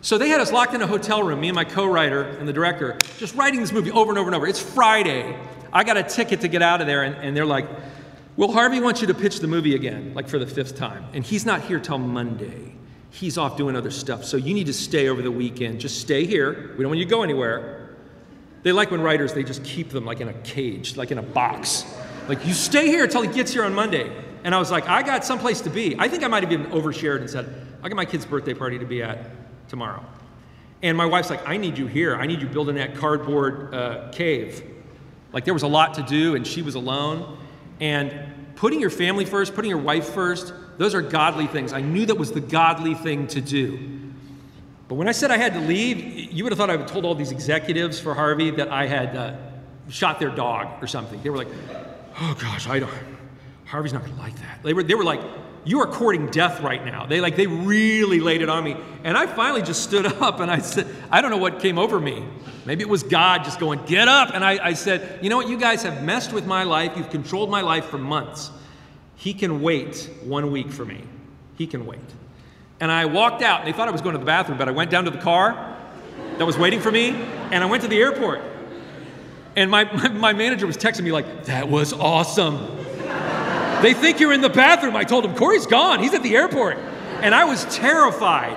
So 0.00 0.18
they 0.18 0.28
had 0.28 0.40
us 0.40 0.52
locked 0.52 0.74
in 0.74 0.82
a 0.82 0.86
hotel 0.86 1.22
room, 1.22 1.40
me 1.40 1.48
and 1.48 1.54
my 1.54 1.64
co 1.64 1.86
writer 1.86 2.22
and 2.22 2.46
the 2.46 2.52
director, 2.52 2.98
just 3.16 3.34
writing 3.34 3.60
this 3.60 3.72
movie 3.72 3.90
over 3.90 4.10
and 4.10 4.18
over 4.18 4.28
and 4.28 4.34
over. 4.34 4.46
It's 4.46 4.60
Friday. 4.60 5.38
I 5.72 5.84
got 5.84 5.96
a 5.96 6.02
ticket 6.02 6.42
to 6.42 6.48
get 6.48 6.60
out 6.60 6.80
of 6.80 6.86
there, 6.86 7.04
and, 7.04 7.14
and 7.16 7.36
they're 7.36 7.46
like, 7.46 7.66
Well, 8.36 8.52
Harvey 8.52 8.80
wants 8.80 9.00
you 9.00 9.06
to 9.06 9.14
pitch 9.14 9.40
the 9.40 9.46
movie 9.46 9.74
again, 9.74 10.12
like 10.12 10.28
for 10.28 10.38
the 10.38 10.46
fifth 10.46 10.76
time. 10.76 11.06
And 11.14 11.24
he's 11.24 11.46
not 11.46 11.62
here 11.62 11.80
till 11.80 11.98
Monday. 11.98 12.74
He's 13.10 13.38
off 13.38 13.56
doing 13.56 13.76
other 13.76 13.90
stuff. 13.90 14.24
So 14.24 14.36
you 14.36 14.52
need 14.52 14.66
to 14.66 14.74
stay 14.74 15.08
over 15.08 15.22
the 15.22 15.30
weekend. 15.30 15.80
Just 15.80 16.00
stay 16.00 16.26
here. 16.26 16.74
We 16.76 16.82
don't 16.82 16.88
want 16.88 16.98
you 16.98 17.06
to 17.06 17.10
go 17.10 17.22
anywhere. 17.22 17.83
They 18.64 18.72
like 18.72 18.90
when 18.90 19.02
writers, 19.02 19.32
they 19.34 19.44
just 19.44 19.62
keep 19.62 19.90
them 19.90 20.04
like 20.04 20.20
in 20.20 20.28
a 20.28 20.32
cage, 20.32 20.96
like 20.96 21.12
in 21.12 21.18
a 21.18 21.22
box. 21.22 21.84
Like, 22.26 22.46
you 22.46 22.54
stay 22.54 22.86
here 22.86 23.04
until 23.04 23.20
he 23.20 23.32
gets 23.32 23.52
here 23.52 23.64
on 23.64 23.74
Monday. 23.74 24.10
And 24.42 24.54
I 24.54 24.58
was 24.58 24.70
like, 24.70 24.88
I 24.88 25.02
got 25.02 25.24
someplace 25.24 25.60
to 25.60 25.70
be. 25.70 25.94
I 25.98 26.08
think 26.08 26.24
I 26.24 26.28
might 26.28 26.42
have 26.42 26.50
even 26.50 26.66
overshared 26.66 27.20
and 27.20 27.28
said, 27.28 27.46
I 27.82 27.88
got 27.88 27.96
my 27.96 28.06
kid's 28.06 28.24
birthday 28.24 28.54
party 28.54 28.78
to 28.78 28.86
be 28.86 29.02
at 29.02 29.30
tomorrow. 29.68 30.02
And 30.82 30.96
my 30.96 31.04
wife's 31.04 31.28
like, 31.28 31.46
I 31.46 31.58
need 31.58 31.76
you 31.76 31.86
here. 31.86 32.16
I 32.16 32.26
need 32.26 32.40
you 32.40 32.46
building 32.46 32.76
that 32.76 32.96
cardboard 32.96 33.74
uh, 33.74 34.10
cave. 34.10 34.62
Like, 35.32 35.44
there 35.44 35.54
was 35.54 35.62
a 35.62 35.68
lot 35.68 35.94
to 35.94 36.02
do, 36.02 36.34
and 36.34 36.46
she 36.46 36.62
was 36.62 36.74
alone. 36.74 37.38
And 37.80 38.54
putting 38.56 38.80
your 38.80 38.90
family 38.90 39.26
first, 39.26 39.54
putting 39.54 39.68
your 39.68 39.78
wife 39.78 40.08
first, 40.08 40.54
those 40.78 40.94
are 40.94 41.02
godly 41.02 41.46
things. 41.46 41.74
I 41.74 41.82
knew 41.82 42.06
that 42.06 42.16
was 42.16 42.32
the 42.32 42.40
godly 42.40 42.94
thing 42.94 43.26
to 43.28 43.42
do. 43.42 44.00
But 44.88 44.96
when 44.96 45.08
I 45.08 45.12
said 45.12 45.30
I 45.30 45.38
had 45.38 45.54
to 45.54 45.60
leave, 45.60 46.32
you 46.32 46.44
would 46.44 46.52
have 46.52 46.58
thought 46.58 46.70
I 46.70 46.76
would 46.76 46.88
told 46.88 47.04
all 47.04 47.14
these 47.14 47.32
executives 47.32 47.98
for 47.98 48.14
Harvey 48.14 48.50
that 48.50 48.68
I 48.68 48.86
had 48.86 49.16
uh, 49.16 49.36
shot 49.88 50.20
their 50.20 50.30
dog 50.30 50.82
or 50.82 50.86
something. 50.86 51.22
They 51.22 51.30
were 51.30 51.38
like, 51.38 51.48
"Oh 52.20 52.36
gosh, 52.38 52.68
I 52.68 52.80
don't. 52.80 52.92
Harvey's 53.64 53.92
not 53.92 54.02
going 54.02 54.14
to 54.14 54.20
like 54.20 54.36
that." 54.36 54.62
They 54.62 54.74
were, 54.74 54.82
they 54.82 54.94
were 54.94 55.04
like, 55.04 55.20
"You 55.64 55.80
are 55.80 55.86
courting 55.86 56.26
death 56.26 56.60
right 56.60 56.84
now." 56.84 57.06
They 57.06 57.22
like 57.22 57.34
they 57.36 57.46
really 57.46 58.20
laid 58.20 58.42
it 58.42 58.50
on 58.50 58.62
me, 58.62 58.76
and 59.04 59.16
I 59.16 59.26
finally 59.26 59.62
just 59.62 59.82
stood 59.82 60.04
up 60.22 60.40
and 60.40 60.50
I 60.50 60.58
said, 60.58 60.86
"I 61.10 61.22
don't 61.22 61.30
know 61.30 61.38
what 61.38 61.60
came 61.60 61.78
over 61.78 61.98
me. 61.98 62.22
Maybe 62.66 62.82
it 62.82 62.88
was 62.88 63.02
God 63.02 63.44
just 63.44 63.58
going, 63.58 63.82
get 63.86 64.08
up." 64.08 64.34
And 64.34 64.44
I, 64.44 64.62
I 64.62 64.72
said, 64.74 65.20
"You 65.22 65.30
know 65.30 65.36
what? 65.38 65.48
You 65.48 65.56
guys 65.56 65.82
have 65.84 66.02
messed 66.02 66.34
with 66.34 66.46
my 66.46 66.64
life. 66.64 66.92
You've 66.94 67.10
controlled 67.10 67.50
my 67.50 67.62
life 67.62 67.86
for 67.86 67.98
months. 67.98 68.50
He 69.16 69.32
can 69.32 69.62
wait 69.62 70.10
one 70.24 70.50
week 70.50 70.70
for 70.70 70.84
me. 70.84 71.04
He 71.56 71.66
can 71.66 71.86
wait." 71.86 72.00
And 72.84 72.92
I 72.92 73.06
walked 73.06 73.40
out, 73.40 73.60
and 73.60 73.66
they 73.66 73.72
thought 73.72 73.88
I 73.88 73.92
was 73.92 74.02
going 74.02 74.12
to 74.12 74.18
the 74.18 74.26
bathroom, 74.26 74.58
but 74.58 74.68
I 74.68 74.72
went 74.72 74.90
down 74.90 75.06
to 75.06 75.10
the 75.10 75.16
car 75.16 75.74
that 76.36 76.44
was 76.44 76.58
waiting 76.58 76.80
for 76.80 76.92
me, 76.92 77.12
and 77.50 77.64
I 77.64 77.66
went 77.66 77.82
to 77.82 77.88
the 77.88 77.96
airport. 77.96 78.42
And 79.56 79.70
my, 79.70 79.84
my, 79.94 80.08
my 80.08 80.32
manager 80.34 80.66
was 80.66 80.76
texting 80.76 81.04
me, 81.04 81.10
like, 81.10 81.46
that 81.46 81.70
was 81.70 81.94
awesome. 81.94 82.58
they 83.80 83.94
think 83.94 84.20
you're 84.20 84.34
in 84.34 84.42
the 84.42 84.50
bathroom. 84.50 84.96
I 84.96 85.04
told 85.04 85.24
him, 85.24 85.34
Cory's 85.34 85.66
gone. 85.66 86.00
He's 86.00 86.12
at 86.12 86.22
the 86.22 86.36
airport. 86.36 86.76
And 87.22 87.34
I 87.34 87.46
was 87.46 87.64
terrified. 87.74 88.52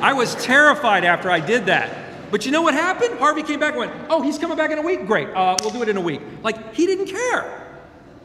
I 0.00 0.14
was 0.14 0.34
terrified 0.36 1.04
after 1.04 1.30
I 1.30 1.40
did 1.40 1.66
that. 1.66 2.30
But 2.30 2.46
you 2.46 2.52
know 2.52 2.62
what 2.62 2.72
happened? 2.72 3.18
Harvey 3.18 3.42
came 3.42 3.60
back 3.60 3.74
and 3.74 3.80
went, 3.80 3.92
Oh, 4.08 4.22
he's 4.22 4.38
coming 4.38 4.56
back 4.56 4.70
in 4.70 4.78
a 4.78 4.82
week? 4.82 5.06
Great. 5.06 5.28
Uh, 5.28 5.56
we'll 5.60 5.72
do 5.72 5.82
it 5.82 5.90
in 5.90 5.98
a 5.98 6.00
week. 6.00 6.22
Like, 6.42 6.74
he 6.74 6.86
didn't 6.86 7.08
care. 7.08 7.66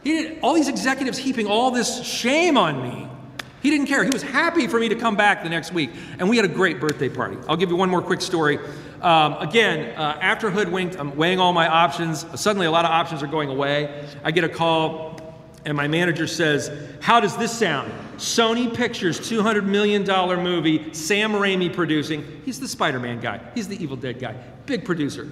He 0.06 0.12
did, 0.12 0.40
all 0.42 0.54
these 0.54 0.70
executives 0.70 1.18
heaping 1.18 1.48
all 1.48 1.72
this 1.72 2.02
shame 2.06 2.58
on 2.58 2.82
me. 2.82 3.10
He 3.64 3.70
didn't 3.70 3.88
care. 3.88 4.04
He 4.04 4.10
was 4.10 4.22
happy 4.22 4.68
for 4.68 4.78
me 4.78 4.90
to 4.90 4.96
come 4.96 5.16
back 5.16 5.42
the 5.42 5.50
next 5.50 5.72
week. 5.72 5.90
And 6.20 6.30
we 6.30 6.36
had 6.36 6.44
a 6.44 6.50
great 6.50 6.82
birthday 6.82 7.08
party. 7.08 7.38
I'll 7.48 7.56
give 7.56 7.70
you 7.70 7.78
one 7.78 7.90
more 7.90 8.02
quick 8.02 8.22
story. 8.22 8.60
Um, 9.02 9.36
again, 9.36 9.98
uh, 9.98 10.18
after 10.22 10.52
Hoodwinked, 10.52 11.00
I'm 11.00 11.16
weighing 11.16 11.40
all 11.40 11.54
my 11.54 11.68
options. 11.68 12.26
Suddenly, 12.40 12.68
a 12.68 12.72
lot 12.72 12.84
of 12.84 12.92
options 12.92 13.24
are 13.24 13.28
going 13.28 13.48
away. 13.48 14.06
I 14.22 14.32
get 14.32 14.44
a 14.44 14.50
call, 14.50 15.34
and 15.64 15.78
my 15.78 15.88
manager 15.88 16.28
says, 16.28 16.72
How 17.00 17.22
does 17.22 17.38
this 17.38 17.58
sound? 17.58 17.90
Sony 18.18 18.74
Pictures, 18.74 19.18
$200 19.20 19.64
million 19.66 20.04
movie, 20.44 20.94
Sam 20.94 21.32
Raimi 21.32 21.74
producing. 21.74 22.42
He's 22.44 22.60
the 22.60 22.68
Spider 22.68 23.00
Man 23.00 23.22
guy, 23.22 23.40
he's 23.56 23.70
the 23.70 23.82
Evil 23.82 23.96
Dead 23.96 24.20
guy, 24.20 24.36
big 24.66 24.84
producer. 24.84 25.30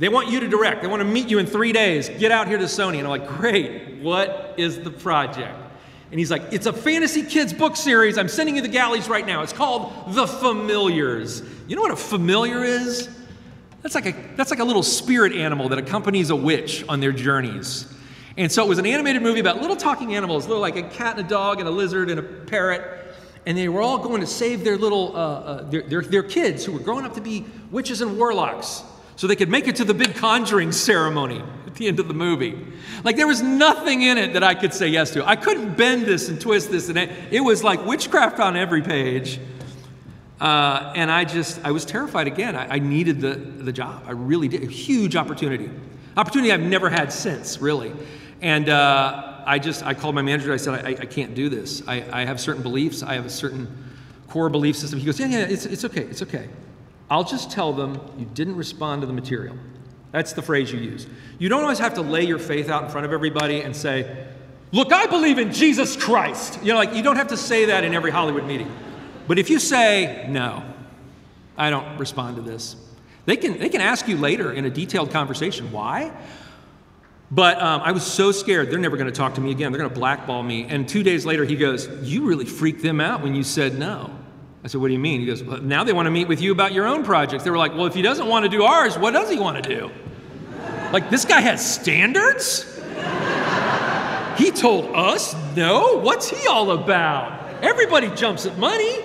They 0.00 0.08
want 0.08 0.28
you 0.28 0.40
to 0.40 0.48
direct. 0.48 0.82
They 0.82 0.88
want 0.88 1.00
to 1.00 1.08
meet 1.08 1.28
you 1.28 1.38
in 1.38 1.46
three 1.46 1.72
days. 1.72 2.08
Get 2.08 2.32
out 2.32 2.48
here 2.48 2.56
to 2.56 2.64
Sony. 2.64 2.98
And 2.98 3.06
I'm 3.06 3.10
like, 3.10 3.28
Great. 3.28 4.00
What 4.00 4.54
is 4.56 4.80
the 4.80 4.90
project? 4.90 5.69
And 6.10 6.18
he's 6.18 6.30
like, 6.30 6.42
It's 6.52 6.66
a 6.66 6.72
fantasy 6.72 7.22
kids 7.22 7.52
book 7.52 7.76
series. 7.76 8.18
I'm 8.18 8.28
sending 8.28 8.56
you 8.56 8.62
the 8.62 8.68
galleys 8.68 9.08
right 9.08 9.26
now. 9.26 9.42
It's 9.42 9.52
called 9.52 10.14
The 10.14 10.26
Familiars. 10.26 11.42
You 11.68 11.76
know 11.76 11.82
what 11.82 11.92
a 11.92 11.96
familiar 11.96 12.64
is? 12.64 13.08
That's 13.82 13.94
like 13.94 14.06
a, 14.06 14.14
that's 14.36 14.50
like 14.50 14.60
a 14.60 14.64
little 14.64 14.82
spirit 14.82 15.32
animal 15.32 15.68
that 15.70 15.78
accompanies 15.78 16.30
a 16.30 16.36
witch 16.36 16.84
on 16.88 17.00
their 17.00 17.12
journeys. 17.12 17.86
And 18.36 18.50
so 18.50 18.64
it 18.64 18.68
was 18.68 18.78
an 18.78 18.86
animated 18.86 19.22
movie 19.22 19.40
about 19.40 19.60
little 19.60 19.76
talking 19.76 20.14
animals, 20.14 20.46
little 20.46 20.60
like 20.60 20.76
a 20.76 20.82
cat 20.82 21.16
and 21.16 21.26
a 21.26 21.28
dog 21.28 21.58
and 21.58 21.68
a 21.68 21.70
lizard 21.70 22.10
and 22.10 22.18
a 22.18 22.22
parrot. 22.22 23.14
And 23.46 23.56
they 23.56 23.68
were 23.68 23.80
all 23.80 23.98
going 23.98 24.20
to 24.20 24.26
save 24.26 24.64
their 24.64 24.76
little, 24.76 25.16
uh, 25.16 25.20
uh, 25.20 25.70
their, 25.70 25.82
their, 25.82 26.02
their 26.02 26.22
kids 26.22 26.64
who 26.64 26.72
were 26.72 26.78
growing 26.78 27.04
up 27.04 27.14
to 27.14 27.20
be 27.20 27.46
witches 27.70 28.00
and 28.02 28.18
warlocks 28.18 28.82
so 29.16 29.26
they 29.26 29.36
could 29.36 29.48
make 29.48 29.66
it 29.66 29.76
to 29.76 29.84
the 29.84 29.94
big 29.94 30.14
conjuring 30.14 30.72
ceremony 30.72 31.42
at 31.70 31.76
the 31.76 31.88
end 31.88 32.00
of 32.00 32.08
the 32.08 32.14
movie. 32.14 32.58
Like 33.04 33.16
there 33.16 33.26
was 33.26 33.42
nothing 33.42 34.02
in 34.02 34.18
it 34.18 34.32
that 34.32 34.42
I 34.42 34.54
could 34.54 34.74
say 34.74 34.88
yes 34.88 35.10
to. 35.12 35.26
I 35.26 35.36
couldn't 35.36 35.76
bend 35.76 36.04
this 36.04 36.28
and 36.28 36.40
twist 36.40 36.70
this, 36.70 36.88
and 36.88 36.98
it, 36.98 37.10
it 37.30 37.40
was 37.40 37.62
like 37.62 37.84
witchcraft 37.86 38.40
on 38.40 38.56
every 38.56 38.82
page. 38.82 39.38
Uh, 40.40 40.92
and 40.96 41.10
I 41.10 41.24
just, 41.24 41.60
I 41.64 41.70
was 41.70 41.84
terrified 41.84 42.26
again. 42.26 42.56
I, 42.56 42.76
I, 42.76 42.78
needed 42.78 43.20
the, 43.20 43.34
the 43.34 43.72
job. 43.72 44.04
I 44.06 44.12
really 44.12 44.48
did. 44.48 44.62
A 44.62 44.66
huge 44.66 45.14
opportunity. 45.14 45.70
Opportunity 46.16 46.50
I've 46.50 46.62
never 46.62 46.88
had 46.88 47.12
since, 47.12 47.60
really. 47.60 47.92
And 48.40 48.70
uh, 48.70 49.42
I 49.44 49.58
just, 49.58 49.84
I 49.84 49.92
called 49.92 50.14
my 50.14 50.22
manager. 50.22 50.52
I 50.52 50.56
said, 50.56 50.82
I, 50.82 50.88
I 50.90 51.06
can't 51.06 51.34
do 51.34 51.50
this. 51.50 51.86
I, 51.86 52.22
I 52.22 52.24
have 52.24 52.40
certain 52.40 52.62
beliefs. 52.62 53.02
I 53.02 53.14
have 53.14 53.26
a 53.26 53.30
certain 53.30 53.68
core 54.28 54.48
belief 54.48 54.76
system. 54.76 54.98
He 54.98 55.04
goes, 55.04 55.20
Yeah, 55.20 55.26
yeah, 55.26 55.38
it's, 55.40 55.66
it's 55.66 55.84
okay. 55.84 56.04
It's 56.04 56.22
okay. 56.22 56.48
I'll 57.10 57.24
just 57.24 57.50
tell 57.50 57.74
them 57.74 58.00
you 58.16 58.24
didn't 58.24 58.56
respond 58.56 59.02
to 59.02 59.06
the 59.06 59.12
material. 59.12 59.56
That's 60.12 60.32
the 60.32 60.42
phrase 60.42 60.72
you 60.72 60.80
use. 60.80 61.06
You 61.38 61.48
don't 61.48 61.62
always 61.62 61.78
have 61.78 61.94
to 61.94 62.02
lay 62.02 62.24
your 62.24 62.38
faith 62.38 62.68
out 62.68 62.84
in 62.84 62.90
front 62.90 63.06
of 63.06 63.12
everybody 63.12 63.62
and 63.62 63.74
say, 63.74 64.26
Look, 64.72 64.92
I 64.92 65.06
believe 65.06 65.38
in 65.38 65.52
Jesus 65.52 65.96
Christ. 65.96 66.60
You 66.62 66.72
know, 66.72 66.78
like 66.78 66.94
you 66.94 67.02
don't 67.02 67.16
have 67.16 67.28
to 67.28 67.36
say 67.36 67.66
that 67.66 67.84
in 67.84 67.94
every 67.94 68.10
Hollywood 68.10 68.44
meeting. 68.44 68.72
But 69.26 69.38
if 69.38 69.50
you 69.50 69.58
say, 69.58 70.26
No, 70.28 70.64
I 71.56 71.70
don't 71.70 71.98
respond 71.98 72.36
to 72.36 72.42
this, 72.42 72.76
they 73.26 73.36
can, 73.36 73.58
they 73.58 73.68
can 73.68 73.80
ask 73.80 74.08
you 74.08 74.16
later 74.16 74.52
in 74.52 74.64
a 74.64 74.70
detailed 74.70 75.10
conversation 75.10 75.70
why. 75.70 76.12
But 77.30 77.62
um, 77.62 77.82
I 77.82 77.92
was 77.92 78.04
so 78.04 78.32
scared, 78.32 78.70
they're 78.70 78.78
never 78.80 78.96
going 78.96 79.06
to 79.06 79.16
talk 79.16 79.34
to 79.34 79.40
me 79.40 79.52
again. 79.52 79.70
They're 79.70 79.78
going 79.78 79.90
to 79.92 79.98
blackball 79.98 80.42
me. 80.42 80.64
And 80.64 80.88
two 80.88 81.04
days 81.04 81.24
later, 81.24 81.44
he 81.44 81.54
goes, 81.54 81.88
You 82.02 82.26
really 82.26 82.44
freaked 82.44 82.82
them 82.82 83.00
out 83.00 83.22
when 83.22 83.34
you 83.34 83.44
said 83.44 83.78
no. 83.78 84.10
I 84.62 84.68
said, 84.68 84.80
What 84.80 84.88
do 84.88 84.92
you 84.92 84.98
mean? 84.98 85.20
He 85.20 85.26
goes, 85.26 85.42
well, 85.42 85.60
Now 85.60 85.84
they 85.84 85.92
want 85.92 86.06
to 86.06 86.10
meet 86.10 86.28
with 86.28 86.40
you 86.40 86.52
about 86.52 86.72
your 86.72 86.86
own 86.86 87.04
projects. 87.04 87.44
They 87.44 87.50
were 87.50 87.58
like, 87.58 87.74
Well, 87.74 87.86
if 87.86 87.94
he 87.94 88.02
doesn't 88.02 88.26
want 88.26 88.44
to 88.44 88.48
do 88.48 88.62
ours, 88.62 88.98
what 88.98 89.12
does 89.12 89.30
he 89.30 89.38
want 89.38 89.62
to 89.62 89.76
do? 89.76 89.90
Like, 90.92 91.08
this 91.08 91.24
guy 91.24 91.40
has 91.40 91.64
standards? 91.64 92.66
He 94.36 94.50
told 94.50 94.94
us 94.96 95.34
no? 95.54 95.98
What's 95.98 96.28
he 96.30 96.46
all 96.46 96.70
about? 96.70 97.62
Everybody 97.62 98.08
jumps 98.14 98.46
at 98.46 98.56
money. 98.58 99.04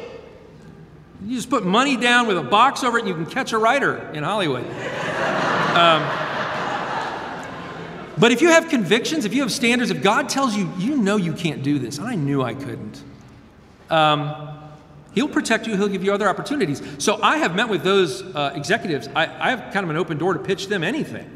You 1.25 1.35
just 1.35 1.49
put 1.49 1.65
money 1.65 1.97
down 1.97 2.27
with 2.27 2.37
a 2.37 2.43
box 2.43 2.83
over 2.83 2.97
it 2.97 3.01
and 3.01 3.09
you 3.09 3.15
can 3.15 3.25
catch 3.25 3.51
a 3.51 3.57
writer 3.57 3.97
in 4.13 4.23
Hollywood. 4.23 4.63
Um, 5.75 6.03
but 8.17 8.31
if 8.31 8.41
you 8.41 8.49
have 8.49 8.69
convictions, 8.69 9.25
if 9.25 9.33
you 9.33 9.41
have 9.41 9.51
standards, 9.51 9.91
if 9.91 10.01
God 10.01 10.29
tells 10.29 10.55
you, 10.55 10.71
you 10.77 10.95
know 10.95 11.17
you 11.17 11.33
can't 11.33 11.63
do 11.63 11.79
this, 11.79 11.99
I 11.99 12.15
knew 12.15 12.41
I 12.41 12.53
couldn't, 12.53 13.03
um, 13.89 14.54
He'll 15.15 15.29
protect 15.29 15.65
you, 15.65 15.75
He'll 15.75 15.87
give 15.87 16.03
you 16.03 16.13
other 16.13 16.29
opportunities. 16.29 16.81
So 16.99 17.21
I 17.23 17.37
have 17.37 17.55
met 17.55 17.69
with 17.69 17.83
those 17.83 18.21
uh, 18.21 18.51
executives. 18.53 19.07
I, 19.15 19.23
I, 19.23 19.49
have 19.51 19.73
kind 19.73 19.85
of 19.85 19.89
an 19.89 19.95
open 19.95 20.17
door 20.17 20.33
to 20.33 20.39
pitch 20.39 20.67
them 20.67 20.83
anything. 20.83 21.31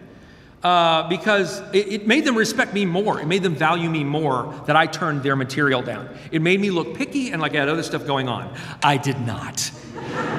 Uh, 0.62 1.08
because 1.08 1.62
it, 1.74 1.88
it, 1.88 2.08
made 2.08 2.26
them 2.26 2.36
respect 2.36 2.74
me 2.74 2.86
more. 2.86 3.22
It 3.22 3.28
made 3.28 3.44
them 3.44 3.56
value 3.56 3.90
me 3.90 4.04
more 4.04 4.54
that 4.68 4.76
I 4.76 4.88
turned 4.88 5.24
their 5.24 5.38
material 5.38 5.82
down. 5.82 6.10
It 6.34 6.42
made 6.42 6.60
me 6.60 6.70
look 6.70 6.96
picky 6.96 7.32
and 7.32 7.42
like 7.42 7.56
I 7.56 7.60
had 7.60 7.70
other 7.70 7.82
stuff 7.82 8.06
going 8.06 8.28
on. 8.28 8.54
I 8.84 8.98
did 8.98 9.22
not. 9.22 9.72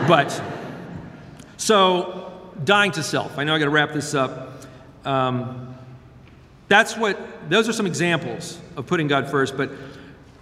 but, 0.06 0.42
so, 1.56 2.30
dying 2.62 2.92
to 2.92 3.02
self. 3.02 3.38
I 3.38 3.44
know 3.44 3.54
I 3.54 3.58
got 3.58 3.64
to 3.64 3.70
wrap 3.70 3.92
this 3.92 4.14
up. 4.14 4.66
Um, 5.06 5.74
that's 6.68 6.98
what, 6.98 7.18
those 7.48 7.66
are 7.70 7.72
some 7.72 7.86
examples 7.86 8.60
of 8.76 8.86
putting 8.86 9.08
God 9.08 9.30
first, 9.30 9.56
but 9.56 9.70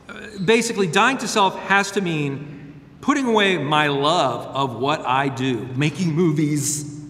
uh, 0.08 0.26
basically, 0.44 0.88
dying 0.88 1.18
to 1.18 1.28
self 1.28 1.56
has 1.60 1.92
to 1.92 2.00
mean 2.00 2.57
putting 3.00 3.26
away 3.26 3.58
my 3.58 3.88
love 3.88 4.46
of 4.54 4.76
what 4.76 5.00
I 5.06 5.28
do, 5.28 5.66
making 5.74 6.14
movies. 6.14 7.00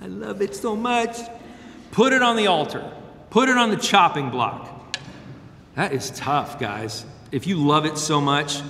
I 0.00 0.06
love 0.06 0.42
it 0.42 0.54
so 0.54 0.76
much. 0.76 1.16
Put 1.90 2.12
it 2.12 2.22
on 2.22 2.36
the 2.36 2.48
altar, 2.48 2.92
put 3.30 3.48
it 3.48 3.56
on 3.56 3.70
the 3.70 3.76
chopping 3.76 4.30
block. 4.30 4.98
That 5.76 5.92
is 5.92 6.10
tough, 6.10 6.58
guys. 6.58 7.04
If 7.30 7.46
you 7.46 7.56
love 7.56 7.84
it 7.84 7.98
so 7.98 8.20
much, 8.20 8.62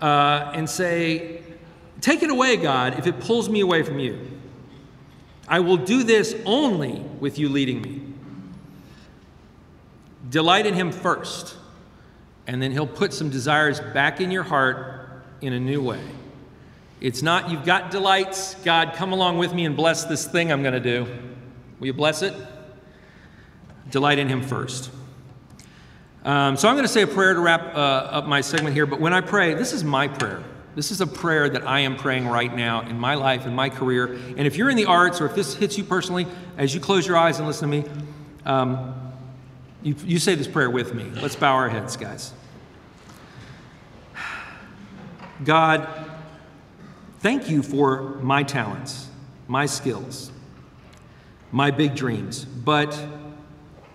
uh, 0.00 0.52
and 0.54 0.68
say, 0.68 1.42
Take 2.00 2.22
it 2.22 2.30
away, 2.30 2.56
God, 2.56 2.98
if 2.98 3.06
it 3.06 3.20
pulls 3.20 3.48
me 3.48 3.60
away 3.60 3.82
from 3.82 3.98
you. 3.98 4.18
I 5.48 5.60
will 5.60 5.76
do 5.76 6.02
this 6.02 6.34
only 6.44 7.00
with 7.20 7.38
you 7.38 7.48
leading 7.48 7.80
me. 7.80 8.02
Delight 10.28 10.66
in 10.66 10.74
Him 10.74 10.92
first, 10.92 11.56
and 12.46 12.60
then 12.60 12.72
He'll 12.72 12.86
put 12.86 13.12
some 13.12 13.30
desires 13.30 13.80
back 13.80 14.20
in 14.20 14.30
your 14.30 14.42
heart 14.42 15.05
in 15.40 15.52
a 15.52 15.60
new 15.60 15.82
way. 15.82 16.00
It's 17.00 17.22
not, 17.22 17.50
you've 17.50 17.64
got 17.64 17.90
delights. 17.90 18.54
God, 18.64 18.94
come 18.94 19.12
along 19.12 19.38
with 19.38 19.52
me 19.52 19.64
and 19.66 19.76
bless 19.76 20.04
this 20.04 20.26
thing 20.26 20.50
I'm 20.50 20.62
going 20.62 20.74
to 20.74 20.80
do. 20.80 21.06
Will 21.78 21.86
you 21.86 21.92
bless 21.92 22.22
it? 22.22 22.34
Delight 23.90 24.18
in 24.18 24.28
Him 24.28 24.42
first. 24.42 24.90
Um, 26.24 26.56
so 26.56 26.68
I'm 26.68 26.74
going 26.74 26.86
to 26.86 26.92
say 26.92 27.02
a 27.02 27.06
prayer 27.06 27.34
to 27.34 27.40
wrap 27.40 27.74
uh, 27.74 27.78
up 27.78 28.26
my 28.26 28.40
segment 28.40 28.74
here, 28.74 28.86
but 28.86 29.00
when 29.00 29.12
I 29.12 29.20
pray, 29.20 29.54
this 29.54 29.72
is 29.72 29.84
my 29.84 30.08
prayer. 30.08 30.42
This 30.74 30.90
is 30.90 31.00
a 31.00 31.06
prayer 31.06 31.48
that 31.48 31.66
I 31.66 31.80
am 31.80 31.96
praying 31.96 32.26
right 32.26 32.54
now 32.54 32.82
in 32.82 32.98
my 32.98 33.14
life, 33.14 33.46
in 33.46 33.54
my 33.54 33.70
career. 33.70 34.14
And 34.36 34.40
if 34.40 34.56
you're 34.56 34.68
in 34.68 34.76
the 34.76 34.86
arts 34.86 35.20
or 35.20 35.26
if 35.26 35.34
this 35.34 35.54
hits 35.54 35.78
you 35.78 35.84
personally, 35.84 36.26
as 36.58 36.74
you 36.74 36.80
close 36.80 37.06
your 37.06 37.16
eyes 37.16 37.38
and 37.38 37.46
listen 37.46 37.70
to 37.70 37.82
me, 37.82 37.88
um, 38.44 38.94
you, 39.82 39.94
you 40.04 40.18
say 40.18 40.34
this 40.34 40.48
prayer 40.48 40.68
with 40.68 40.94
me. 40.94 41.04
Let's 41.22 41.36
bow 41.36 41.54
our 41.54 41.68
heads, 41.68 41.96
guys. 41.96 42.34
God, 45.44 45.88
thank 47.20 47.50
you 47.50 47.62
for 47.62 48.16
my 48.22 48.42
talents, 48.42 49.08
my 49.48 49.66
skills, 49.66 50.30
my 51.52 51.70
big 51.70 51.94
dreams, 51.94 52.44
but 52.44 52.98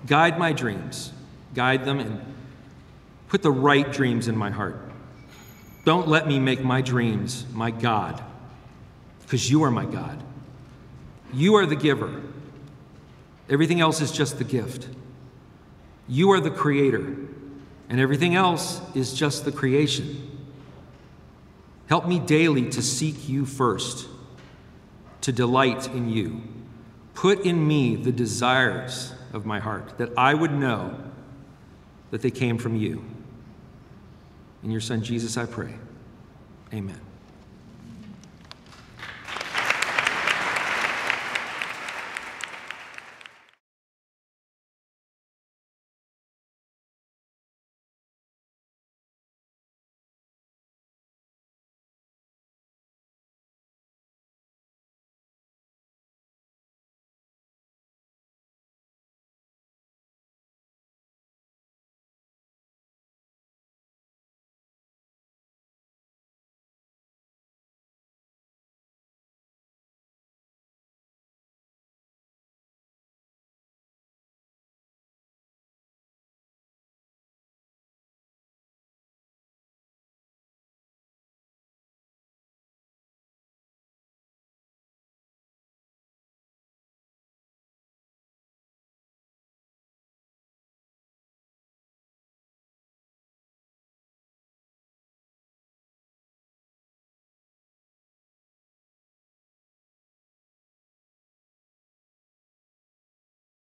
guide 0.05 0.37
my 0.37 0.53
dreams. 0.53 1.11
Guide 1.53 1.83
them 1.83 1.99
and 1.99 2.21
put 3.27 3.41
the 3.41 3.51
right 3.51 3.91
dreams 3.91 4.29
in 4.29 4.37
my 4.37 4.49
heart. 4.49 4.79
Don't 5.83 6.07
let 6.07 6.25
me 6.25 6.39
make 6.39 6.63
my 6.63 6.79
dreams 6.81 7.45
my 7.51 7.71
God, 7.71 8.23
because 9.21 9.51
you 9.51 9.63
are 9.63 9.71
my 9.71 9.83
God. 9.83 10.23
You 11.33 11.55
are 11.55 11.65
the 11.65 11.75
giver. 11.75 12.21
Everything 13.49 13.81
else 13.81 13.99
is 13.99 14.13
just 14.13 14.37
the 14.37 14.45
gift. 14.45 14.87
You 16.07 16.31
are 16.31 16.39
the 16.39 16.51
creator, 16.51 17.17
and 17.89 17.99
everything 17.99 18.35
else 18.35 18.79
is 18.95 19.13
just 19.13 19.43
the 19.43 19.51
creation. 19.51 20.30
Help 21.91 22.07
me 22.07 22.19
daily 22.19 22.69
to 22.69 22.81
seek 22.81 23.27
you 23.27 23.45
first, 23.45 24.07
to 25.19 25.33
delight 25.33 25.87
in 25.87 26.07
you. 26.07 26.41
Put 27.15 27.41
in 27.45 27.67
me 27.67 27.97
the 27.97 28.13
desires 28.13 29.13
of 29.33 29.45
my 29.45 29.59
heart, 29.59 29.97
that 29.97 30.17
I 30.17 30.33
would 30.33 30.53
know 30.53 30.97
that 32.11 32.21
they 32.21 32.31
came 32.31 32.57
from 32.57 32.77
you. 32.77 33.03
In 34.63 34.71
your 34.71 34.79
Son 34.79 35.03
Jesus, 35.03 35.35
I 35.35 35.45
pray. 35.45 35.73
Amen. 36.73 37.01